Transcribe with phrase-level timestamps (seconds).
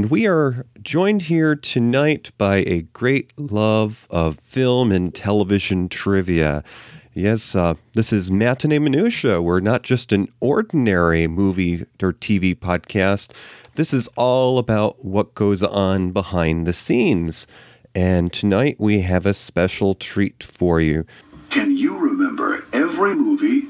[0.00, 6.64] And we are joined here tonight by a great love of film and television trivia.
[7.12, 9.42] Yes, uh, this is Matinee Minutia.
[9.42, 13.34] We're not just an ordinary movie or TV podcast.
[13.74, 17.46] This is all about what goes on behind the scenes.
[17.94, 21.04] And tonight we have a special treat for you.
[21.50, 23.68] Can you remember every movie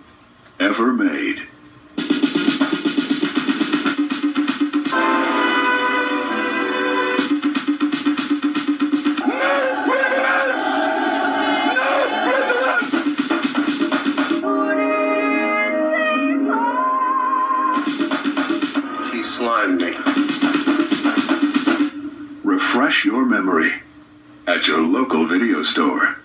[0.61, 1.41] ever made?
[19.41, 19.93] He slimed me.
[22.45, 23.71] Refresh your memory
[24.47, 26.17] at your local video store.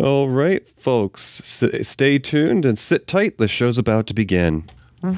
[0.00, 3.36] All right, folks, s- stay tuned and sit tight.
[3.36, 4.64] The show's about to begin.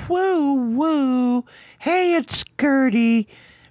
[0.09, 1.45] Woo woo.
[1.79, 3.29] Hey, it's Gertie.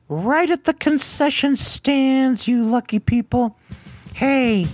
[0.08, 3.58] Right at the concession stands, you lucky people.
[4.14, 4.66] Hey.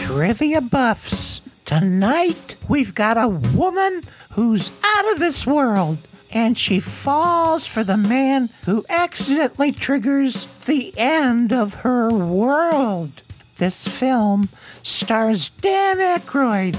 [0.00, 1.42] Trivia buffs.
[1.64, 4.02] Tonight, we've got a woman
[4.38, 5.98] who's out of this world,
[6.30, 13.10] and she falls for the man who accidentally triggers the end of her world.
[13.56, 14.48] This film
[14.84, 16.78] stars Dan Aykroyd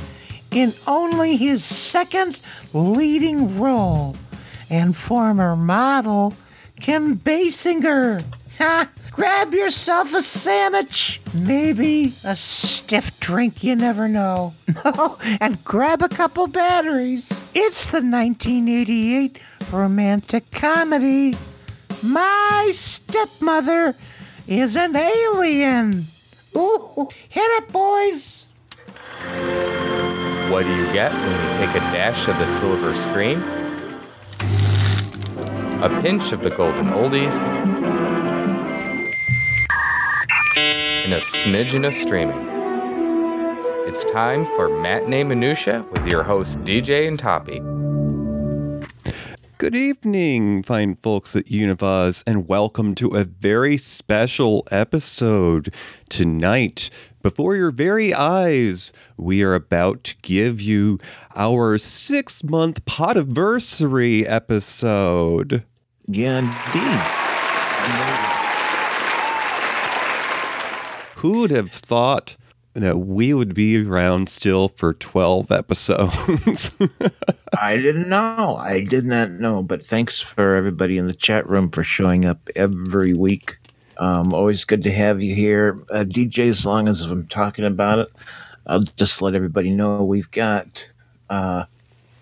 [0.51, 2.39] in only his second
[2.73, 4.15] leading role,
[4.69, 6.33] and former model
[6.79, 8.23] Kim Basinger.
[9.19, 14.53] Grab yourself a sandwich, maybe a stiff drink, you never know.
[15.41, 17.29] and grab a couple batteries.
[17.53, 19.37] It's the 1988
[19.73, 21.35] romantic comedy.
[22.01, 23.93] My stepmother
[24.47, 26.05] is an alien.
[26.55, 28.45] Ooh, hit it, boys.
[30.49, 33.39] What do you get when you take a dash of the silver screen?
[35.83, 37.37] A pinch of the golden oldies,
[40.59, 42.47] and a smidgen of streaming.
[43.87, 47.59] It's time for Matinee Minutia with your host, DJ and Toppy.
[49.57, 55.73] Good evening, fine folks at Univaz, and welcome to a very special episode.
[56.09, 56.89] Tonight,
[57.21, 60.99] before your very eyes, we are about to give you
[61.35, 65.63] our six month podiversary episode.
[66.07, 68.38] Yeah, indeed.
[71.19, 72.37] Who would have thought
[72.75, 76.71] that we would be around still for 12 episodes?
[77.59, 78.55] I didn't know.
[78.55, 79.61] I did not know.
[79.61, 83.57] But thanks for everybody in the chat room for showing up every week.
[83.97, 85.83] Um, always good to have you here.
[85.91, 88.07] Uh, DJ, as long as I'm talking about it,
[88.65, 90.89] I'll just let everybody know we've got
[91.29, 91.65] uh,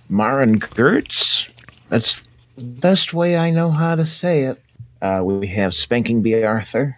[0.10, 1.52] Maren Gertz.
[1.90, 2.24] That's
[2.56, 4.60] the best way I know how to say it.
[5.04, 6.44] Uh, we have Spanking B.
[6.44, 6.98] Arthur.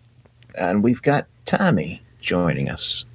[0.55, 3.05] And we've got Tommy joining us.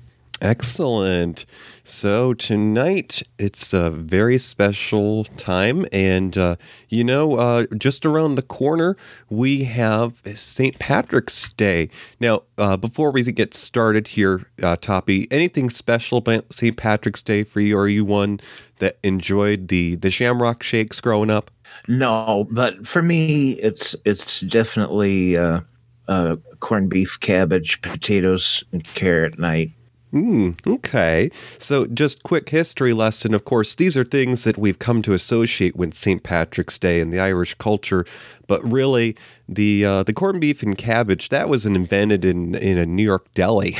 [0.41, 1.47] Excellent.
[1.85, 6.57] So tonight it's a very special time, and uh,
[6.89, 8.97] you know, uh, just around the corner
[9.31, 10.77] we have St.
[10.81, 11.89] Patrick's Day.
[12.19, 16.77] Now, uh, before we get started here, uh, Toppy, anything special about St.
[16.77, 17.79] Patrick's Day for you?
[17.79, 18.41] Are you one
[18.81, 21.53] that enjoyed the the Shamrock Shakes growing up?
[21.87, 25.61] No, but for me, it's it's definitely uh,
[26.09, 29.71] uh, corned beef, cabbage, potatoes, and carrot night.
[30.15, 31.31] Mm, okay.
[31.59, 33.35] So, just quick history lesson.
[33.35, 36.23] Of course, these are things that we've come to associate with St.
[36.23, 38.07] Patrick's Day and the Irish culture.
[38.47, 39.15] But really,
[39.47, 43.27] the uh, the corned beef and cabbage that was invented in in a New York
[43.35, 43.77] deli.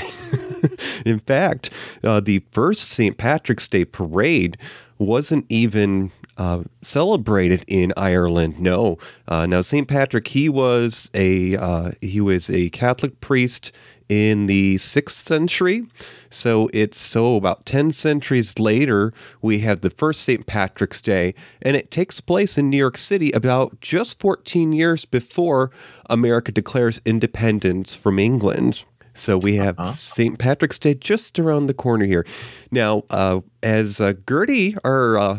[1.07, 1.71] in fact,
[2.03, 3.17] uh, the first St.
[3.17, 4.59] Patrick's Day parade
[4.99, 8.59] wasn't even uh, celebrated in Ireland.
[8.59, 13.73] No, uh, now Saint Patrick he was a uh, he was a Catholic priest
[14.09, 15.87] in the sixth century.
[16.31, 20.47] So it's so about 10 centuries later, we have the first St.
[20.47, 25.71] Patrick's Day, and it takes place in New York City about just 14 years before
[26.11, 28.85] America declares independence from England.
[29.15, 30.39] So we have St.
[30.39, 32.27] Patrick's Day just around the corner here.
[32.73, 35.39] Now, uh, as uh, Gertie, our uh,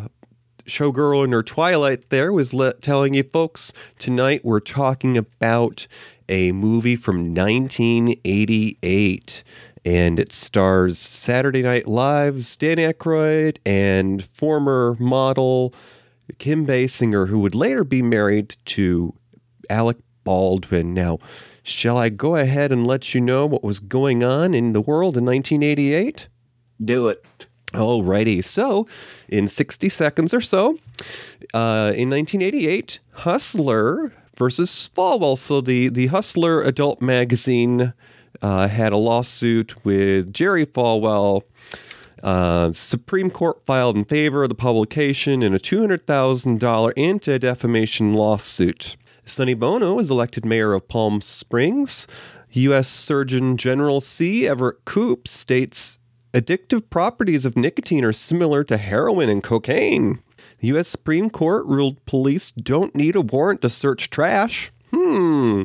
[0.65, 5.88] showgirl in her twilight there was let, telling you folks tonight we're talking about
[6.27, 9.44] a movie from 1988
[9.85, 15.73] and it stars Saturday Night Live's Dan Aykroyd and former model
[16.39, 19.13] Kim Basinger who would later be married to
[19.69, 20.94] Alec Baldwin.
[20.94, 21.19] Now,
[21.63, 25.15] shall I go ahead and let you know what was going on in the world
[25.15, 26.27] in 1988?
[26.83, 27.23] Do it.
[27.75, 28.88] Alrighty, so
[29.27, 30.77] in 60 seconds or so,
[31.54, 35.38] Uh, in 1988, Hustler versus Falwell.
[35.38, 37.94] So the the Hustler adult magazine
[38.42, 41.44] uh, had a lawsuit with Jerry Falwell.
[42.24, 48.95] Uh, Supreme Court filed in favor of the publication in a $200,000 anti defamation lawsuit.
[49.25, 52.07] Sonny Bono was elected mayor of Palm Springs.
[52.51, 52.88] U.S.
[52.88, 54.48] Surgeon General C.
[54.48, 56.00] Everett Koop states
[56.35, 60.19] addictive properties of nicotine are similar to heroin and cocaine.
[60.59, 60.89] The U.S.
[60.89, 64.71] Supreme Court ruled police don't need a warrant to search trash.
[64.93, 65.63] Hmm.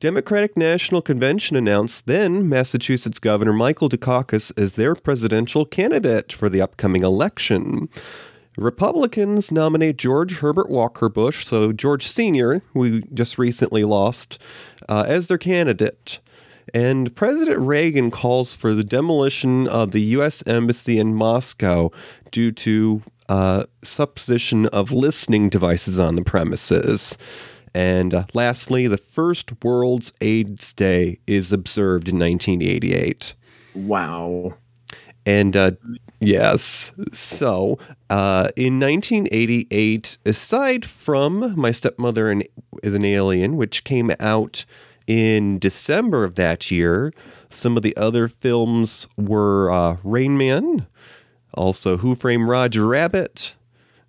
[0.00, 6.62] Democratic National Convention announced then Massachusetts Governor Michael Dukakis as their presidential candidate for the
[6.62, 7.90] upcoming election.
[8.56, 14.38] Republicans nominate George Herbert Walker Bush, so George Sr., who we just recently lost,
[14.88, 16.20] uh, as their candidate.
[16.74, 20.42] And President Reagan calls for the demolition of the U.S.
[20.46, 21.90] Embassy in Moscow
[22.30, 27.16] due to uh, supposition of listening devices on the premises.
[27.74, 33.34] And uh, lastly, the first World's AIDS Day is observed in 1988.
[33.74, 34.54] Wow.
[35.26, 35.72] And uh,
[36.18, 37.78] yes, so
[38.08, 42.48] uh, in 1988, aside from My Stepmother and
[42.82, 44.64] is an Alien, which came out
[45.10, 47.12] in December of that year,
[47.50, 50.86] some of the other films were uh, Rain Man,
[51.52, 53.56] also Who Framed Roger Rabbit.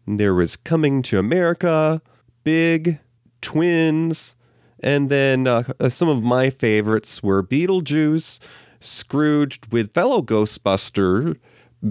[0.06, 2.04] There was Coming to America,
[2.44, 3.00] Big,
[3.42, 4.36] Twins,
[4.80, 8.38] and then uh, some of my favorites were Beetlejuice,
[8.80, 11.36] Scrooged with fellow Ghostbuster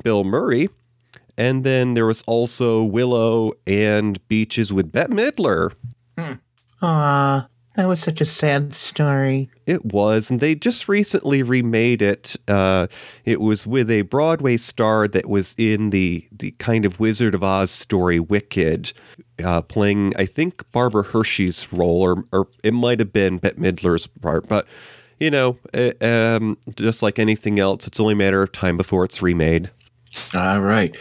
[0.05, 0.69] Bill Murray,
[1.37, 5.73] and then there was also Willow and Beaches with Bette Midler.
[6.83, 9.49] Aw, that was such a sad story.
[9.67, 12.37] It was, and they just recently remade it.
[12.49, 12.89] Uh,
[13.25, 17.45] it was with a Broadway star that was in the the kind of Wizard of
[17.45, 18.93] Oz story Wicked,
[19.43, 24.07] uh, playing I think Barbara Hershey's role, or or it might have been Bette Midler's
[24.07, 24.67] part, but.
[25.23, 29.05] You know, uh, um, just like anything else, it's only a matter of time before
[29.05, 29.71] it's remade.
[30.35, 30.97] All right.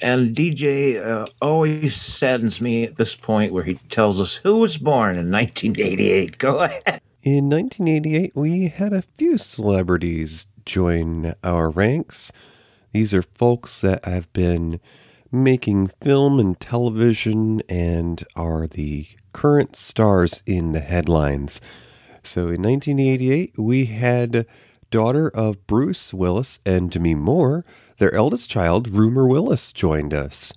[0.00, 4.78] And DJ uh, always saddens me at this point where he tells us who was
[4.78, 6.38] born in 1988.
[6.38, 7.00] Go ahead.
[7.22, 12.32] In 1988, we had a few celebrities join our ranks.
[12.92, 14.80] These are folks that have been
[15.30, 21.60] making film and television and are the current stars in the headlines.
[22.22, 24.46] So in 1988, we had
[24.90, 27.64] daughter of Bruce Willis and Demi Moore,
[28.02, 30.52] their eldest child, Rumer Willis, joined us.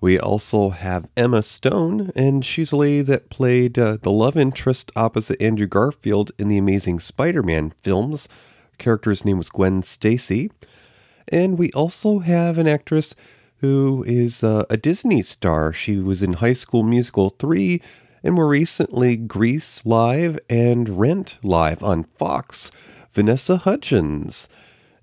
[0.00, 4.90] We also have Emma Stone, and she's a lady that played uh, the love interest
[4.96, 8.28] opposite Andrew Garfield in the Amazing Spider Man films.
[8.78, 10.50] character's name was Gwen Stacy.
[11.28, 13.14] And we also have an actress
[13.58, 15.72] who is uh, a Disney star.
[15.72, 17.80] She was in High School Musical 3
[18.24, 22.72] and more recently Grease Live and Rent Live on Fox.
[23.12, 24.48] Vanessa Hudgens.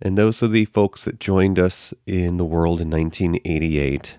[0.02, 4.16] And those are the folks that joined us in the world in 1988.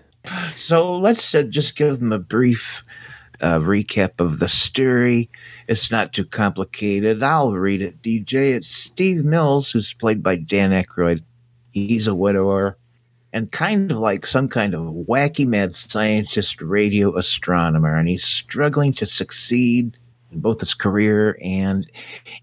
[0.55, 2.83] So let's uh, just give them a brief
[3.41, 5.29] uh, recap of the story.
[5.67, 7.23] It's not too complicated.
[7.23, 8.53] I'll read it, DJ.
[8.55, 11.23] It's Steve Mills, who's played by Dan Aykroyd.
[11.71, 12.77] He's a widower
[13.33, 18.93] and kind of like some kind of wacky mad scientist radio astronomer, and he's struggling
[18.93, 19.97] to succeed
[20.31, 21.89] in both his career and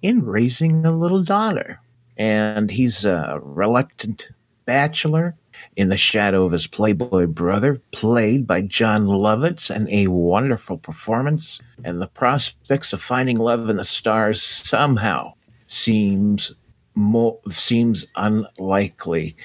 [0.03, 1.81] in raising a little daughter.
[2.19, 4.31] And he's a reluctant
[4.65, 5.37] bachelor
[5.77, 11.61] in the shadow of his Playboy brother, played by Jon Lovitz, and a wonderful performance.
[11.85, 15.35] And the prospects of finding love in the stars somehow
[15.67, 16.53] seems
[16.95, 19.37] more seems unlikely.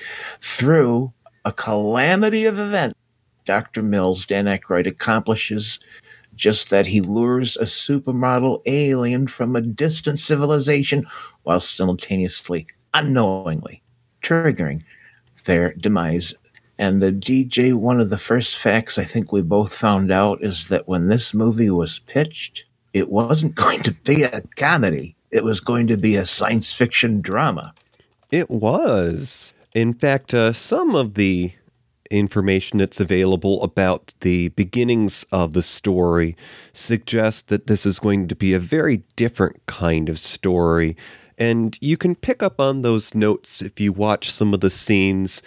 [0.41, 1.13] Through
[1.45, 2.95] a calamity of events,
[3.45, 3.83] Dr.
[3.83, 5.79] Mills, Dan Aykroyd, accomplishes
[6.35, 11.05] just that he lures a supermodel alien from a distant civilization
[11.43, 13.81] while simultaneously, unknowingly,
[14.21, 14.83] triggering
[15.45, 16.33] their demise.
[16.77, 20.67] And the DJ, one of the first facts I think we both found out is
[20.69, 25.59] that when this movie was pitched, it wasn't going to be a comedy, it was
[25.59, 27.73] going to be a science fiction drama.
[28.31, 29.53] It was.
[29.73, 31.51] In fact, uh, some of the
[32.19, 36.35] information that's available about the beginnings of the story
[36.73, 40.95] suggests that this is going to be a very different kind of story.
[41.37, 45.41] And you can pick up on those notes if you watch some of the scenes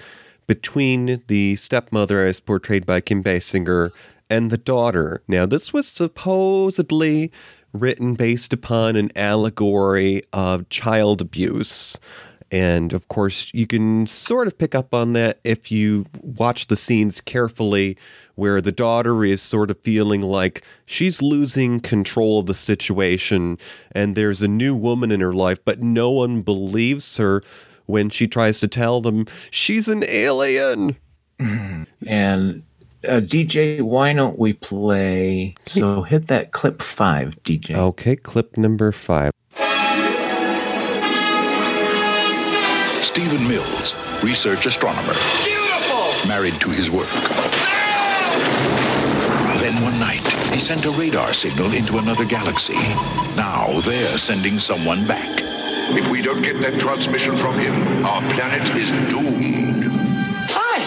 [0.46, 3.90] between the stepmother, as portrayed by Kim Basinger,
[4.28, 5.22] and the daughter.
[5.28, 7.32] Now, this was supposedly
[7.72, 11.98] written based upon an allegory of child abuse
[12.50, 16.76] And of course, you can sort of pick up on that if you watch the
[16.76, 17.96] scenes carefully,
[18.36, 23.58] where the daughter is sort of feeling like she's losing control of the situation,
[23.92, 27.42] and there's a new woman in her life, but no one believes her
[27.86, 30.96] when she tries to tell them she's an alien.
[32.08, 32.62] And
[33.08, 35.54] uh, DJ, why don't we play?
[35.66, 37.74] So hit that clip five, DJ.
[37.74, 39.32] Okay, clip number five.
[43.16, 45.16] Stephen Mills, research astronomer.
[45.40, 46.12] Beautiful!
[46.28, 47.08] Married to his work.
[49.56, 50.20] Then one night,
[50.52, 52.76] he sent a radar signal into another galaxy.
[53.32, 55.32] Now they're sending someone back.
[55.96, 59.88] If we don't get that transmission from him, our planet is doomed.
[60.52, 60.84] Hi.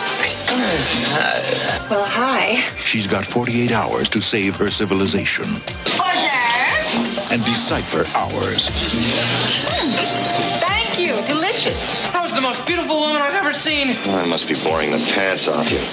[1.89, 2.61] well, hi.
[2.85, 5.57] She's got 48 hours to save her civilization
[5.97, 6.45] Order.
[7.33, 8.69] and decipher ours.
[8.69, 10.61] Hmm.
[10.61, 10.78] Thank
[11.19, 11.35] you.
[11.35, 11.79] Delicious.
[12.15, 13.91] That was the most beautiful woman I've ever seen.
[14.07, 15.83] Oh, I must be boring the pants off you.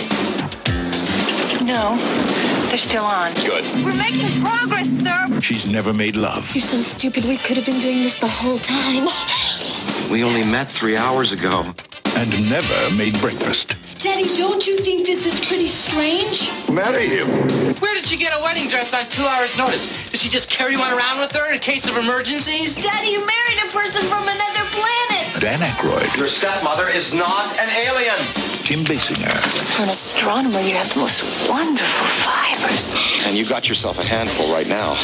[1.67, 1.99] No,
[2.71, 3.35] they're still on.
[3.35, 3.67] Good.
[3.83, 5.43] We're making progress, sir.
[5.43, 6.45] She's never made love.
[6.55, 7.27] You're so stupid.
[7.27, 9.11] We could have been doing this the whole time.
[10.11, 11.75] We only met three hours ago.
[12.17, 13.77] And never made breakfast.
[14.01, 16.41] Daddy, don't you think this is pretty strange?
[16.73, 17.29] Marry him.
[17.77, 19.85] Where did she get a wedding dress on two hours' notice?
[20.09, 22.73] Did she just carry one around with her in case of emergencies?
[22.73, 25.45] Daddy, you married a person from another planet.
[25.45, 28.33] Dan Aykroyd, Your stepmother is not an alien.
[28.65, 29.37] Kim Basinger,
[29.77, 31.21] For an astronomer, you have the most
[31.53, 32.97] wonderful fibers.
[33.29, 34.97] And you got yourself a handful right now.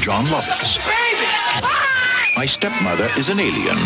[0.00, 0.80] Jon Lovitz.
[2.36, 3.76] My stepmother is an alien.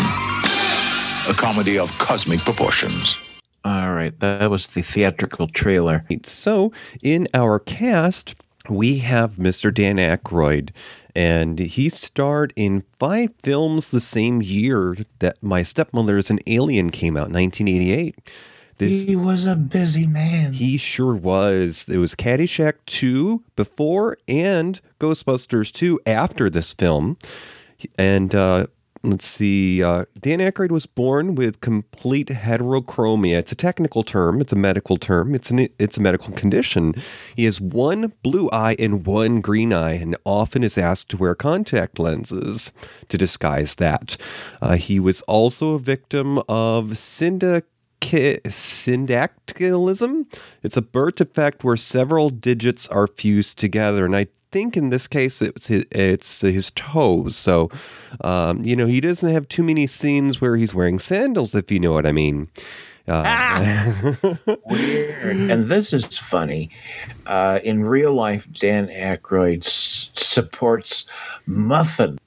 [1.27, 3.17] A comedy of cosmic proportions.
[3.65, 6.05] All right, that was the theatrical trailer.
[6.23, 6.71] So,
[7.03, 8.35] in our cast,
[8.69, 9.73] we have Mr.
[9.73, 10.69] Dan Aykroyd,
[11.13, 16.89] and he starred in five films the same year that My Stepmother is an Alien
[16.91, 18.15] came out, 1988.
[18.77, 20.53] This, He was a busy man.
[20.53, 21.85] he sure was.
[21.89, 27.17] It was Caddyshack 2 before and Ghostbusters 2 after this film.
[27.97, 28.67] And uh,
[29.03, 33.37] let's see, uh, Dan Aykroyd was born with complete heterochromia.
[33.37, 36.95] It's a technical term, it's a medical term, it's, an, it's a medical condition.
[37.35, 41.35] He has one blue eye and one green eye, and often is asked to wear
[41.35, 42.73] contact lenses
[43.09, 44.17] to disguise that.
[44.61, 47.65] Uh, he was also a victim of syndic
[48.47, 50.27] syndactylism.
[50.63, 55.07] It's a birth defect where several digits are fused together, and I think in this
[55.07, 57.35] case it's his, it's his toes.
[57.35, 57.69] So,
[58.21, 61.79] um, you know, he doesn't have too many scenes where he's wearing sandals, if you
[61.79, 62.49] know what I mean.
[63.07, 64.13] Uh,
[64.65, 65.37] Weird.
[65.49, 66.69] And this is funny.
[67.25, 71.05] Uh, in real life, Dan Aykroyd s- supports
[71.45, 72.17] Muffin,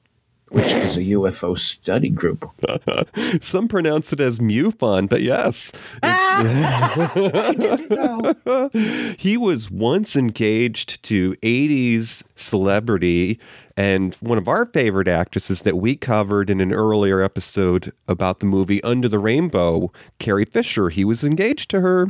[0.50, 2.50] which is a UFO study group.
[3.42, 5.72] some pronounce it as MUFON, but yes.
[6.02, 6.30] Ah!
[9.18, 13.40] he was once engaged to 80s celebrity
[13.76, 18.46] and one of our favorite actresses that we covered in an earlier episode about the
[18.46, 20.90] movie Under the Rainbow, Carrie Fisher.
[20.90, 22.08] He was engaged to her.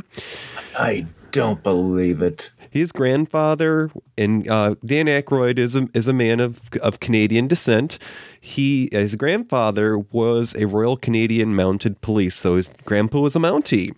[0.77, 2.51] I don't believe it.
[2.71, 7.99] His grandfather and uh, Dan Aykroyd is a, is a man of, of Canadian descent.
[8.39, 13.93] He his grandfather was a Royal Canadian Mounted Police, so his grandpa was a Mountie.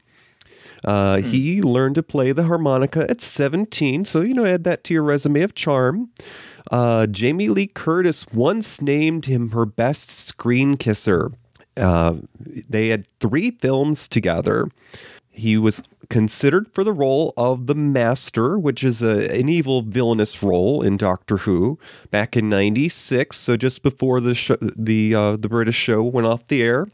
[0.83, 4.93] Uh, He learned to play the harmonica at 17, so you know add that to
[4.93, 6.09] your resume of charm.
[6.71, 11.31] Uh, Jamie Lee Curtis once named him her best screen kisser.
[11.77, 14.67] Uh, they had three films together.
[15.29, 15.81] He was
[16.13, 20.95] considered for the role of the Master, which is a, an evil villainous role in
[20.95, 21.79] Doctor Who,
[22.11, 23.35] back in '96.
[23.35, 26.87] So just before the show, the uh, the British show went off the air.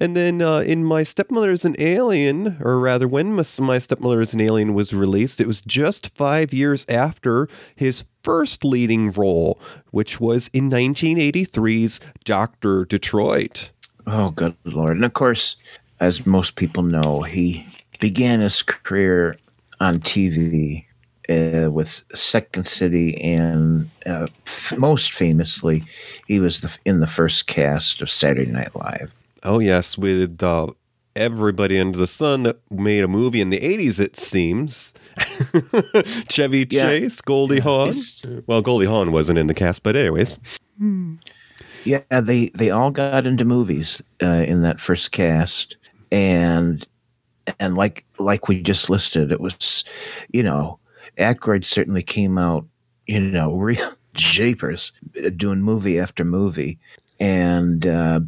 [0.00, 3.42] And then uh, in My Stepmother is an Alien, or rather, when My
[3.78, 9.10] Stepmother is an Alien was released, it was just five years after his first leading
[9.10, 9.58] role,
[9.90, 13.72] which was in 1983's Doctor Detroit.
[14.06, 14.92] Oh, good lord!
[14.92, 15.56] And of course,
[15.98, 17.66] as most people know, he
[17.98, 19.36] began his career
[19.80, 20.84] on TV
[21.28, 25.84] uh, with Second City, and uh, f- most famously,
[26.26, 29.12] he was the, in the first cast of Saturday Night Live.
[29.42, 30.68] Oh, yes, with uh,
[31.14, 34.94] everybody under the sun that made a movie in the 80s, it seems.
[36.30, 36.84] Chevy Yeah.
[36.88, 37.94] Chase, Goldie Hawn.
[38.46, 40.38] Well, Goldie Hawn wasn't in the cast, but, anyways.
[41.84, 45.76] Yeah, they they all got into movies uh, in that first cast,
[46.12, 46.84] and
[47.60, 49.84] and like like we just listed, it was,
[50.32, 50.78] you know,
[51.18, 52.66] Aykroyd certainly came out,
[53.06, 54.92] you know, real japers,
[55.36, 56.78] doing movie after movie.
[57.20, 58.20] and uh,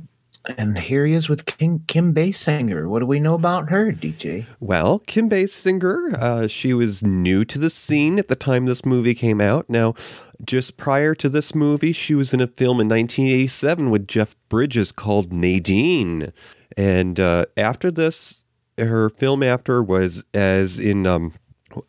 [0.56, 2.88] and here he is with Kim, Kim Basinger.
[2.88, 4.46] What do we know about her, DJ?
[4.58, 9.14] Well, Kim Basinger, uh, she was new to the scene at the time this movie
[9.14, 9.68] came out.
[9.68, 9.94] Now,
[10.42, 14.92] just prior to this movie, she was in a film in 1987 with Jeff Bridges
[14.92, 16.32] called Nadine.
[16.76, 18.39] And uh, after this,
[18.80, 21.34] her film after was as in um,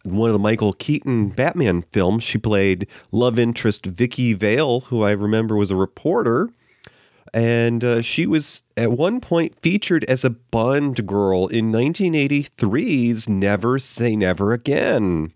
[0.04, 2.24] one of the Michael Keaton Batman films.
[2.24, 6.50] She played love interest Vicki Vale, who I remember was a reporter.
[7.34, 13.80] And uh, she was at one point featured as a Bond girl in 1983's Never
[13.80, 15.32] Say Never Again.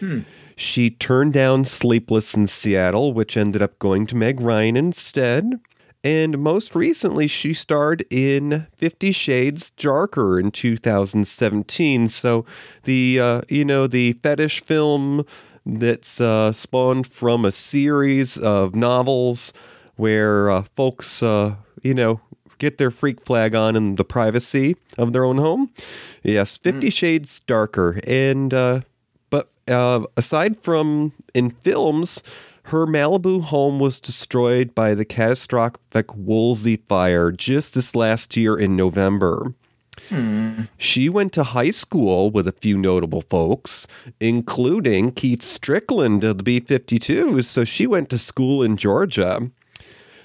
[0.00, 0.20] Hmm.
[0.54, 5.58] She turned down Sleepless in Seattle, which ended up going to Meg Ryan instead.
[6.02, 12.08] And most recently, she starred in Fifty Shades Darker in 2017.
[12.08, 12.46] So
[12.84, 15.26] the uh, you know the fetish film
[15.66, 19.52] that's uh, spawned from a series of novels
[19.96, 22.20] where uh, folks uh, you know
[22.56, 25.70] get their freak flag on in the privacy of their own home.
[26.22, 26.92] Yes, Fifty mm.
[26.92, 28.80] Shades Darker, and uh,
[29.28, 32.22] but uh, aside from in films
[32.64, 38.76] her Malibu home was destroyed by the catastrophic Woolsey fire just this last year in
[38.76, 39.54] November.
[40.08, 40.62] Hmm.
[40.78, 43.86] She went to high school with a few notable folks,
[44.18, 47.44] including Keith Strickland of the B 52s.
[47.44, 49.50] So she went to school in Georgia.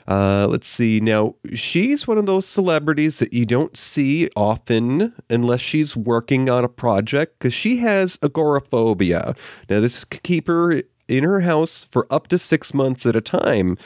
[0.07, 0.99] Uh, let's see.
[0.99, 6.63] Now, she's one of those celebrities that you don't see often unless she's working on
[6.63, 9.35] a project because she has agoraphobia.
[9.67, 13.21] Now, this could keep her in her house for up to six months at a
[13.21, 13.77] time.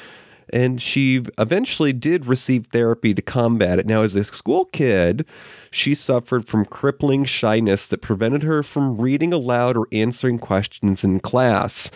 [0.51, 3.85] And she eventually did receive therapy to combat it.
[3.85, 5.25] Now, as a school kid,
[5.69, 11.19] she suffered from crippling shyness that prevented her from reading aloud or answering questions in
[11.19, 11.91] class.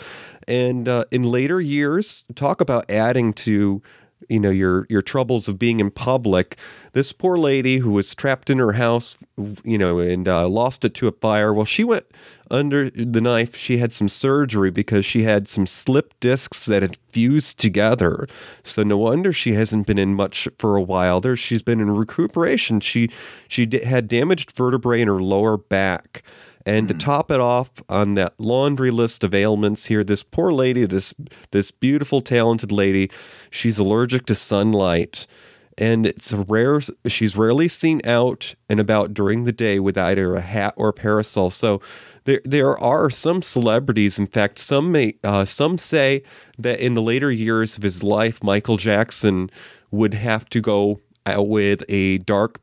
[0.48, 3.82] And uh, in later years, talk about adding to
[4.30, 6.58] you know your your troubles of being in public.
[6.94, 9.18] This poor lady who was trapped in her house
[9.64, 12.06] you know and uh, lost it to a fire well she went
[12.52, 13.56] under the knife.
[13.56, 18.28] She had some surgery because she had some slip discs that had fused together.
[18.64, 21.36] So no wonder she hasn't been in much for a while there.
[21.36, 22.80] She's been in recuperation.
[22.80, 23.10] She
[23.48, 26.24] she had damaged vertebrae in her lower back
[26.66, 27.00] and to hmm.
[27.00, 31.14] top it off on that laundry list of ailments here, this poor lady, this
[31.52, 33.10] this beautiful, talented lady,
[33.50, 35.28] she's allergic to sunlight.
[35.76, 40.42] And it's rare she's rarely seen out and about during the day with either a
[40.42, 41.50] hat or a parasol.
[41.50, 41.82] So
[42.26, 46.24] there there are some celebrities, in fact, some may uh, some say
[46.60, 49.50] that in the later years of his life, Michael Jackson
[49.92, 52.60] would have to go out with a dark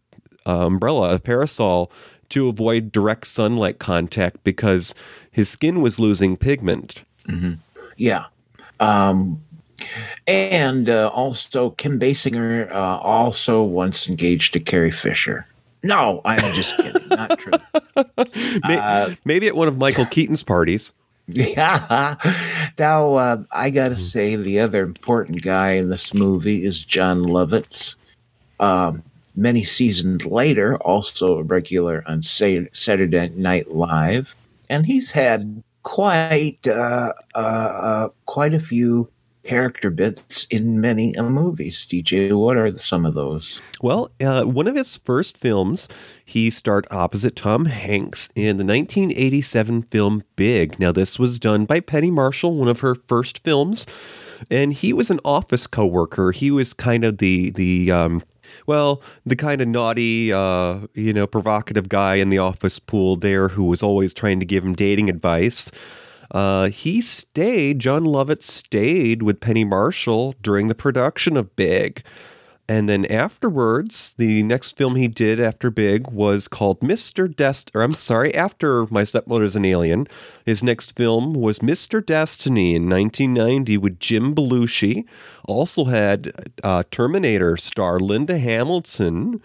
[0.46, 1.92] uh, umbrella, a parasol,
[2.30, 4.94] to avoid direct sunlight contact because
[5.30, 7.04] his skin was losing pigment.
[7.28, 7.54] Mm-hmm.
[7.96, 8.26] Yeah.
[8.80, 9.42] Um,
[10.26, 15.46] and uh, also, Kim Basinger uh, also once engaged to Carrie Fisher.
[15.82, 17.08] No, I'm just kidding.
[17.08, 17.52] Not true.
[18.64, 20.92] Uh, Maybe at one of Michael Keaton's parties.
[21.28, 22.16] Yeah.
[22.78, 27.24] Now, uh, I got to say, the other important guy in this movie is Jon
[27.24, 27.94] Lovitz.
[28.58, 29.02] Um,
[29.40, 34.36] many seasons later, also a regular on Saturday Night Live,
[34.68, 39.10] and he's had quite uh, uh, uh, quite a few
[39.42, 41.86] character bits in many uh, movies.
[41.90, 43.60] DJ, what are some of those?
[43.80, 45.88] Well, uh, one of his first films,
[46.24, 50.78] he starred opposite Tom Hanks in the 1987 film Big.
[50.78, 53.86] Now, this was done by Penny Marshall, one of her first films,
[54.50, 56.32] and he was an office coworker.
[56.32, 58.22] He was kind of the the um,
[58.66, 63.48] well, the kind of naughty, uh, you know, provocative guy in the office pool there
[63.48, 65.70] who was always trying to give him dating advice.
[66.30, 72.04] Uh, he stayed, John Lovett stayed with Penny Marshall during the production of Big.
[72.70, 77.26] And then afterwards, the next film he did after Big was called Mr.
[77.26, 80.06] Dest or I'm sorry, after My Stepmother's an Alien.
[80.46, 82.04] His next film was Mr.
[82.06, 85.04] Destiny in 1990 with Jim Belushi.
[85.46, 86.30] Also had
[86.62, 89.42] uh, Terminator star Linda Hamilton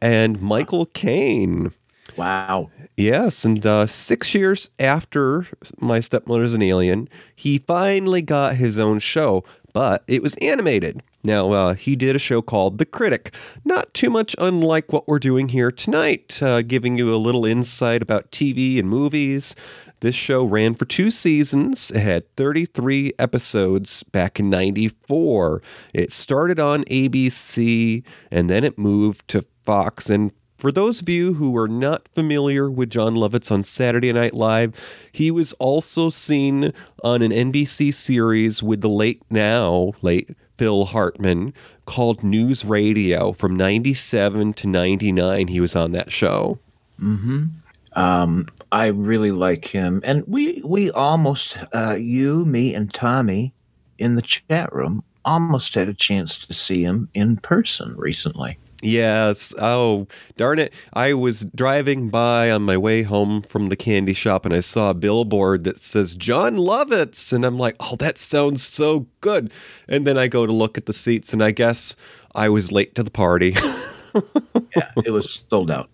[0.00, 1.72] and Michael Caine.
[2.16, 2.70] Wow.
[2.96, 5.48] Yes, and uh, six years after
[5.80, 11.02] My Stepmother's an Alien, he finally got his own show, but it was animated.
[11.22, 15.18] Now, uh, he did a show called The Critic, not too much unlike what we're
[15.18, 19.54] doing here tonight, uh, giving you a little insight about TV and movies.
[20.00, 21.90] This show ran for two seasons.
[21.90, 25.60] It had 33 episodes back in 94.
[25.92, 30.08] It started on ABC and then it moved to Fox.
[30.08, 34.32] And for those of you who are not familiar with Jon Lovitz on Saturday Night
[34.32, 34.74] Live,
[35.12, 36.72] he was also seen
[37.04, 40.30] on an NBC series with the late now, late
[40.60, 41.54] Phil Hartman
[41.86, 45.48] called News Radio from 97 to 99.
[45.48, 46.58] He was on that show.
[47.02, 47.46] Mm-hmm.
[47.94, 53.54] Um, I really like him, and we we almost uh, you, me, and Tommy
[53.98, 58.58] in the chat room almost had a chance to see him in person recently.
[58.82, 59.52] Yes.
[59.58, 60.72] Oh, darn it.
[60.94, 64.90] I was driving by on my way home from the candy shop and I saw
[64.90, 67.32] a billboard that says Jon Lovitz.
[67.32, 69.52] And I'm like, oh, that sounds so good.
[69.88, 71.94] And then I go to look at the seats and I guess
[72.34, 73.54] I was late to the party.
[74.76, 75.90] yeah, it was sold out.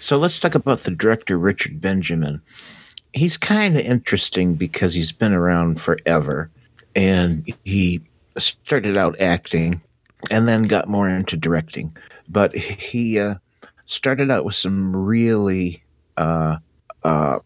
[0.00, 2.42] So let's talk about the director, Richard Benjamin.
[3.12, 6.50] He's kind of interesting because he's been around forever
[6.96, 8.02] and he
[8.36, 9.80] started out acting
[10.30, 11.96] and then got more into directing.
[12.28, 13.36] But he uh,
[13.86, 15.82] started out with some really
[16.16, 16.56] uh,
[17.02, 17.38] uh,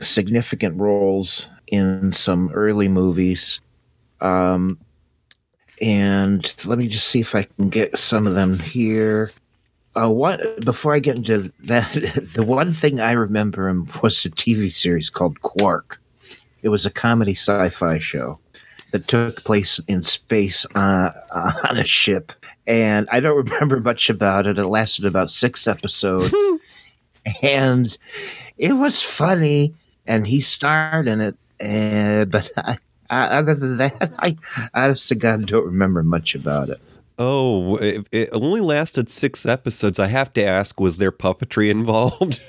[0.00, 3.60] significant roles in some early movies.
[4.20, 4.78] Um,
[5.80, 9.32] and let me just see if I can get some of them here.
[9.94, 11.92] Uh, what before I get into that,
[12.34, 16.00] the one thing I remember him was a TV series called Quark.
[16.62, 18.38] It was a comedy sci-fi show
[18.92, 21.10] that took place in space uh,
[21.68, 22.32] on a ship,
[22.66, 24.58] and I don't remember much about it.
[24.58, 26.32] It lasted about six episodes,
[27.42, 27.96] and
[28.56, 29.74] it was funny,
[30.06, 31.36] and he starred in it.
[31.60, 32.76] Uh, but I,
[33.10, 34.36] I, other than that, I
[34.74, 36.80] honest to God don't remember much about it.
[37.18, 39.98] Oh, it, it only lasted six episodes.
[39.98, 42.40] I have to ask, was there puppetry involved?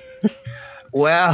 [0.94, 1.34] well,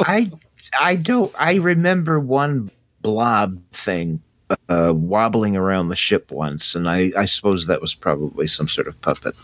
[0.00, 0.30] I
[0.78, 1.34] I don't.
[1.36, 2.70] I remember one
[3.02, 4.22] blob thing
[4.68, 8.88] uh, wobbling around the ship once, and I, I, suppose that was probably some sort
[8.88, 9.34] of puppet.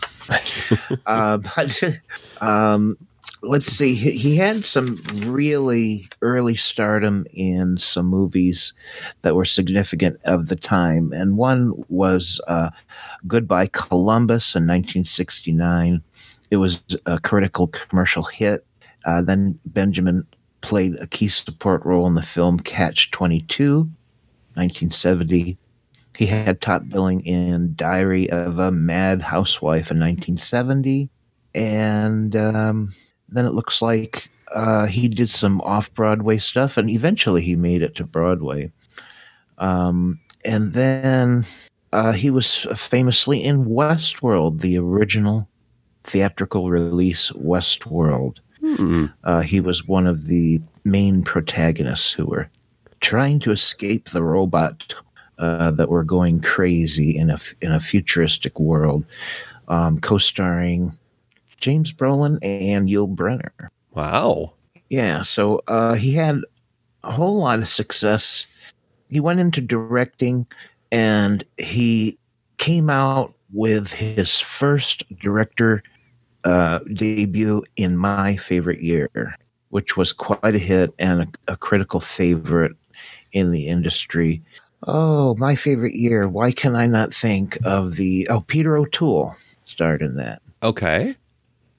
[1.05, 1.99] uh, but
[2.41, 2.97] um,
[3.41, 8.73] let's see, he, he, had some really early stardom in some movies
[9.21, 12.69] that were significant of the time, and one was uh,
[13.25, 16.01] Goodbye Columbus in 1969.
[16.51, 18.65] It was a critical commercial hit.
[19.05, 20.25] Uh, then Benjamin
[20.61, 23.79] played a key support role in the film Catch 22,
[24.55, 25.57] 1970.
[26.15, 31.09] He had top billing in Diary of a Mad Housewife in 1970.
[31.53, 32.93] And um,
[33.29, 37.81] then it looks like uh, he did some off Broadway stuff, and eventually he made
[37.81, 38.71] it to Broadway.
[39.57, 41.45] Um, and then
[41.91, 45.47] uh, he was famously in Westworld, the original
[46.03, 48.37] theatrical release Westworld.
[48.75, 49.05] Hmm.
[49.23, 52.49] Uh, he was one of the main protagonists who were
[52.99, 54.93] trying to escape the robot
[55.37, 59.05] uh, that were going crazy in a in a futuristic world,
[59.67, 60.97] um, co-starring
[61.57, 63.69] James Brolin and Yul Brynner.
[63.93, 64.53] Wow.
[64.89, 66.41] Yeah, so uh, he had
[67.03, 68.47] a whole lot of success.
[69.09, 70.47] He went into directing,
[70.91, 72.17] and he
[72.57, 75.83] came out with his first director
[76.43, 79.35] uh, debut in my favorite year,
[79.69, 82.75] which was quite a hit and a, a critical favorite
[83.31, 84.41] in the industry.
[84.83, 86.27] Oh, my favorite year.
[86.27, 88.27] Why can I not think of the.
[88.29, 90.41] Oh, Peter O'Toole starred in that.
[90.63, 91.15] Okay.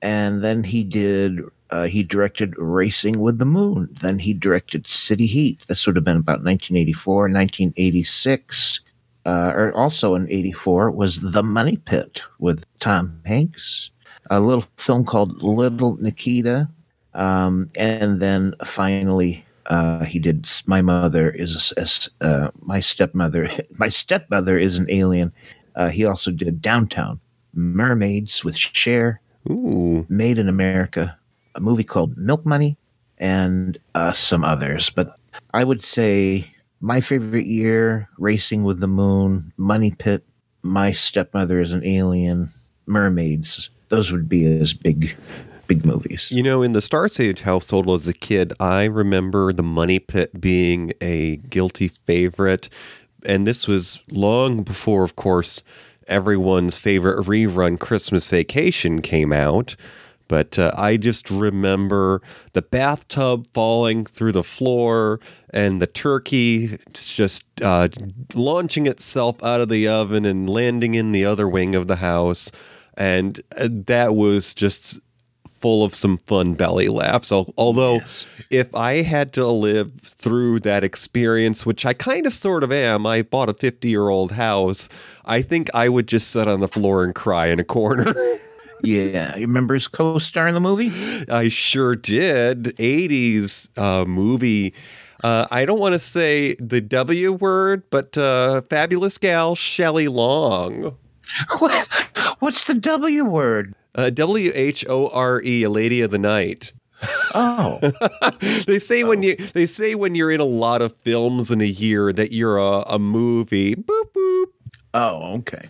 [0.02, 1.40] And then he did.
[1.70, 3.88] Uh, he directed Racing with the Moon.
[4.00, 5.66] Then he directed City Heat.
[5.68, 8.80] This would have been about 1984, 1986.
[9.26, 13.90] Uh, or also in 84 was The Money Pit with Tom Hanks
[14.30, 16.68] a little film called Little Nikita,
[17.14, 21.72] um, and then finally uh, he did My Mother is
[22.20, 23.50] uh, my stepmother.
[23.78, 25.32] My stepmother is an alien.
[25.76, 27.20] Uh, he also did Downtown,
[27.54, 30.06] Mermaids with Cher, Ooh.
[30.08, 31.16] Made in America,
[31.54, 32.76] a movie called Milk Money,
[33.18, 34.90] and uh, some others.
[34.90, 35.10] But
[35.54, 40.24] I would say my favorite year: Racing with the Moon, Money Pit,
[40.62, 42.52] My Stepmother is an Alien,
[42.86, 45.16] Mermaids those would be his big
[45.68, 46.32] big movies.
[46.32, 50.40] You know, in the Star Sage household as a kid, I remember The Money Pit
[50.40, 52.68] being a guilty favorite.
[53.24, 55.62] And this was long before, of course,
[56.08, 59.76] everyone's favorite rerun Christmas Vacation came out.
[60.26, 62.20] But uh, I just remember
[62.52, 65.20] the bathtub falling through the floor
[65.50, 67.88] and the turkey just uh,
[68.34, 72.50] launching itself out of the oven and landing in the other wing of the house
[72.98, 75.00] and uh, that was just
[75.58, 77.32] full of some fun belly laughs.
[77.32, 78.26] Although, yes.
[78.50, 83.06] if I had to live through that experience, which I kind of sort of am,
[83.06, 84.88] I bought a 50 year old house,
[85.24, 88.14] I think I would just sit on the floor and cry in a corner.
[88.82, 89.34] yeah.
[89.36, 90.92] You remember his co star in the movie?
[91.30, 92.76] I sure did.
[92.76, 94.74] 80s uh, movie.
[95.24, 100.96] Uh, I don't want to say the W word, but uh, fabulous gal Shelley Long.
[101.58, 101.86] What?
[102.40, 103.74] What's the W word?
[103.94, 106.72] Uh, w H O R E, a lady of the night.
[107.34, 107.78] Oh,
[108.66, 111.64] they say when you they say when you're in a lot of films in a
[111.64, 113.76] year that you're a, a movie.
[113.76, 114.46] Boop boop.
[114.94, 115.68] oh, okay.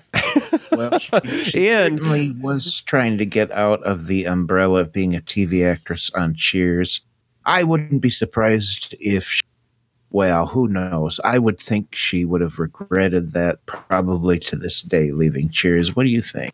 [0.72, 5.14] Well, she, she And- certainly was trying to get out of the umbrella of being
[5.14, 7.00] a TV actress on Cheers.
[7.44, 9.42] I wouldn't be surprised if, she-
[10.10, 11.20] well, who knows?
[11.22, 15.94] I would think she would have regretted that probably to this day, leaving Cheers.
[15.94, 16.52] What do you think?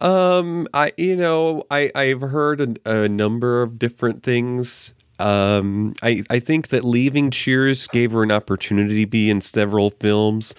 [0.00, 4.94] Um, I you know I I've heard a, a number of different things.
[5.18, 9.90] Um, I I think that leaving Cheers gave her an opportunity to be in several
[9.90, 10.54] films,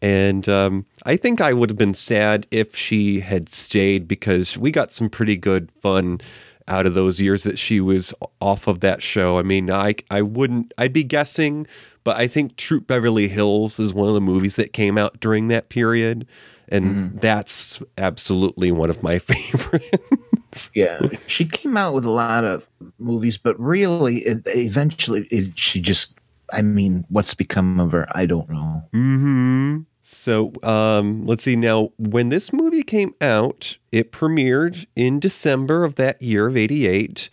[0.00, 4.70] and um, I think I would have been sad if she had stayed because we
[4.70, 6.20] got some pretty good fun
[6.68, 9.38] out of those years that she was off of that show.
[9.38, 11.66] I mean, I I wouldn't I'd be guessing,
[12.04, 15.48] but I think Troop Beverly Hills is one of the movies that came out during
[15.48, 16.26] that period.
[16.68, 20.70] And that's absolutely one of my favorites.
[20.74, 22.66] Yeah, she came out with a lot of
[22.98, 26.12] movies, but really, it, eventually, it, she just.
[26.52, 28.06] I mean, what's become of her?
[28.16, 28.82] I don't know.
[28.92, 29.80] hmm
[30.16, 31.56] So um, let's see.
[31.56, 37.30] Now, when this movie came out, it premiered in December of that year of '88,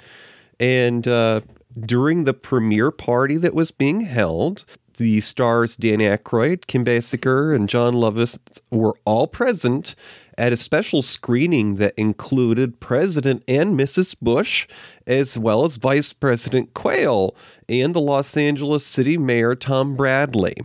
[0.60, 1.42] and uh,
[1.80, 4.66] during the premiere party that was being held,
[4.98, 8.38] the stars Dan Aykroyd, Kim Basinger, and Jon Lovitz
[8.70, 9.96] were all present
[10.38, 14.16] at a special screening that included President and Mrs.
[14.22, 14.68] Bush,
[15.06, 17.36] as well as Vice President Quayle
[17.70, 20.56] and the Los Angeles City Mayor Tom Bradley.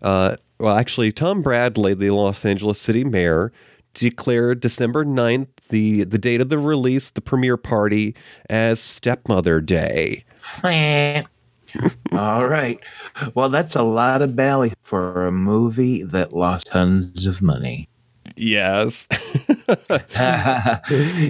[0.00, 3.52] Uh, well, actually, Tom Bradley, the Los Angeles City Mayor,
[3.94, 8.14] declared December 9th, the, the date of the release, the premiere party,
[8.48, 10.24] as Stepmother Day.
[12.12, 12.78] All right.
[13.34, 17.88] Well, that's a lot of belly for a movie that lost tons of money.
[18.36, 19.08] Yes.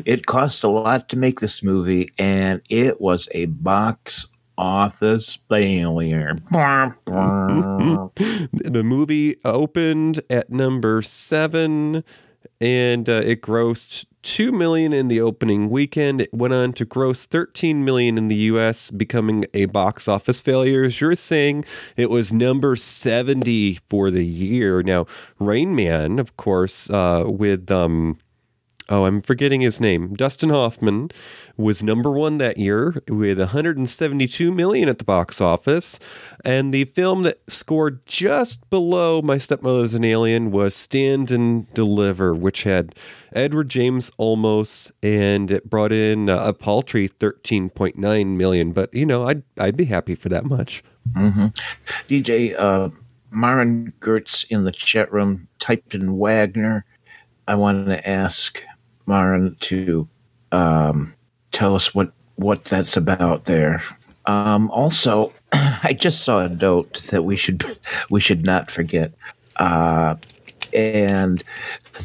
[0.05, 6.37] it cost a lot to make this movie, and it was a box office failure.
[8.53, 12.05] the movie opened at number seven
[12.61, 16.21] and uh, it grossed 2 million in the opening weekend.
[16.21, 20.85] It went on to gross 13 million in the us becoming a box office failure.
[20.85, 21.65] As you're saying
[21.97, 24.83] it was number 70 for the year.
[24.83, 25.07] Now
[25.39, 28.19] rain man of course uh, with um,
[28.89, 30.15] oh, I'm forgetting his name.
[30.15, 31.11] Dustin Hoffman
[31.57, 35.99] was number one that year with 172 million at the box office,
[36.45, 42.35] and the film that scored just below My Stepmother's an Alien was Stand and Deliver,
[42.35, 42.95] which had
[43.33, 48.73] Edward James Olmos, and it brought in uh, a paltry 13.9 million.
[48.73, 50.83] But you know, I'd I'd be happy for that much.
[51.15, 51.47] hmm
[52.09, 52.91] DJ uh,
[53.31, 56.85] Maren Gertz in the chat room typed in Wagner.
[57.49, 58.63] I wanted to ask
[59.07, 60.09] Maren to
[60.51, 61.15] um,
[61.51, 63.83] tell us what, what that's about there.
[64.27, 67.65] Um, also, I just saw a note that we should
[68.11, 69.13] we should not forget,
[69.57, 70.17] uh,
[70.73, 71.43] and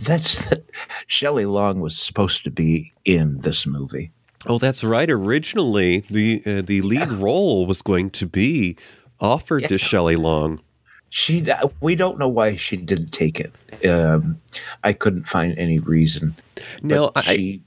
[0.02, 0.64] that's that
[1.08, 4.12] Shelley Long was supposed to be in this movie.
[4.46, 5.10] Oh, that's right.
[5.10, 8.78] Originally, the uh, the lead role was going to be
[9.20, 10.62] offered to Shelley Long.
[11.10, 11.46] She,
[11.80, 13.88] we don't know why she didn't take it.
[13.90, 14.40] Um,
[14.84, 16.36] I couldn't find any reason.
[16.82, 17.62] No, I- she,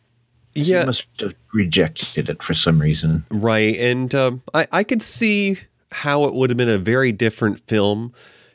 [0.57, 0.85] she yeah.
[0.85, 3.25] must have rejected it for some reason.
[3.31, 3.77] Right.
[3.77, 5.59] And um, I, I could see
[5.93, 8.13] how it would have been a very different film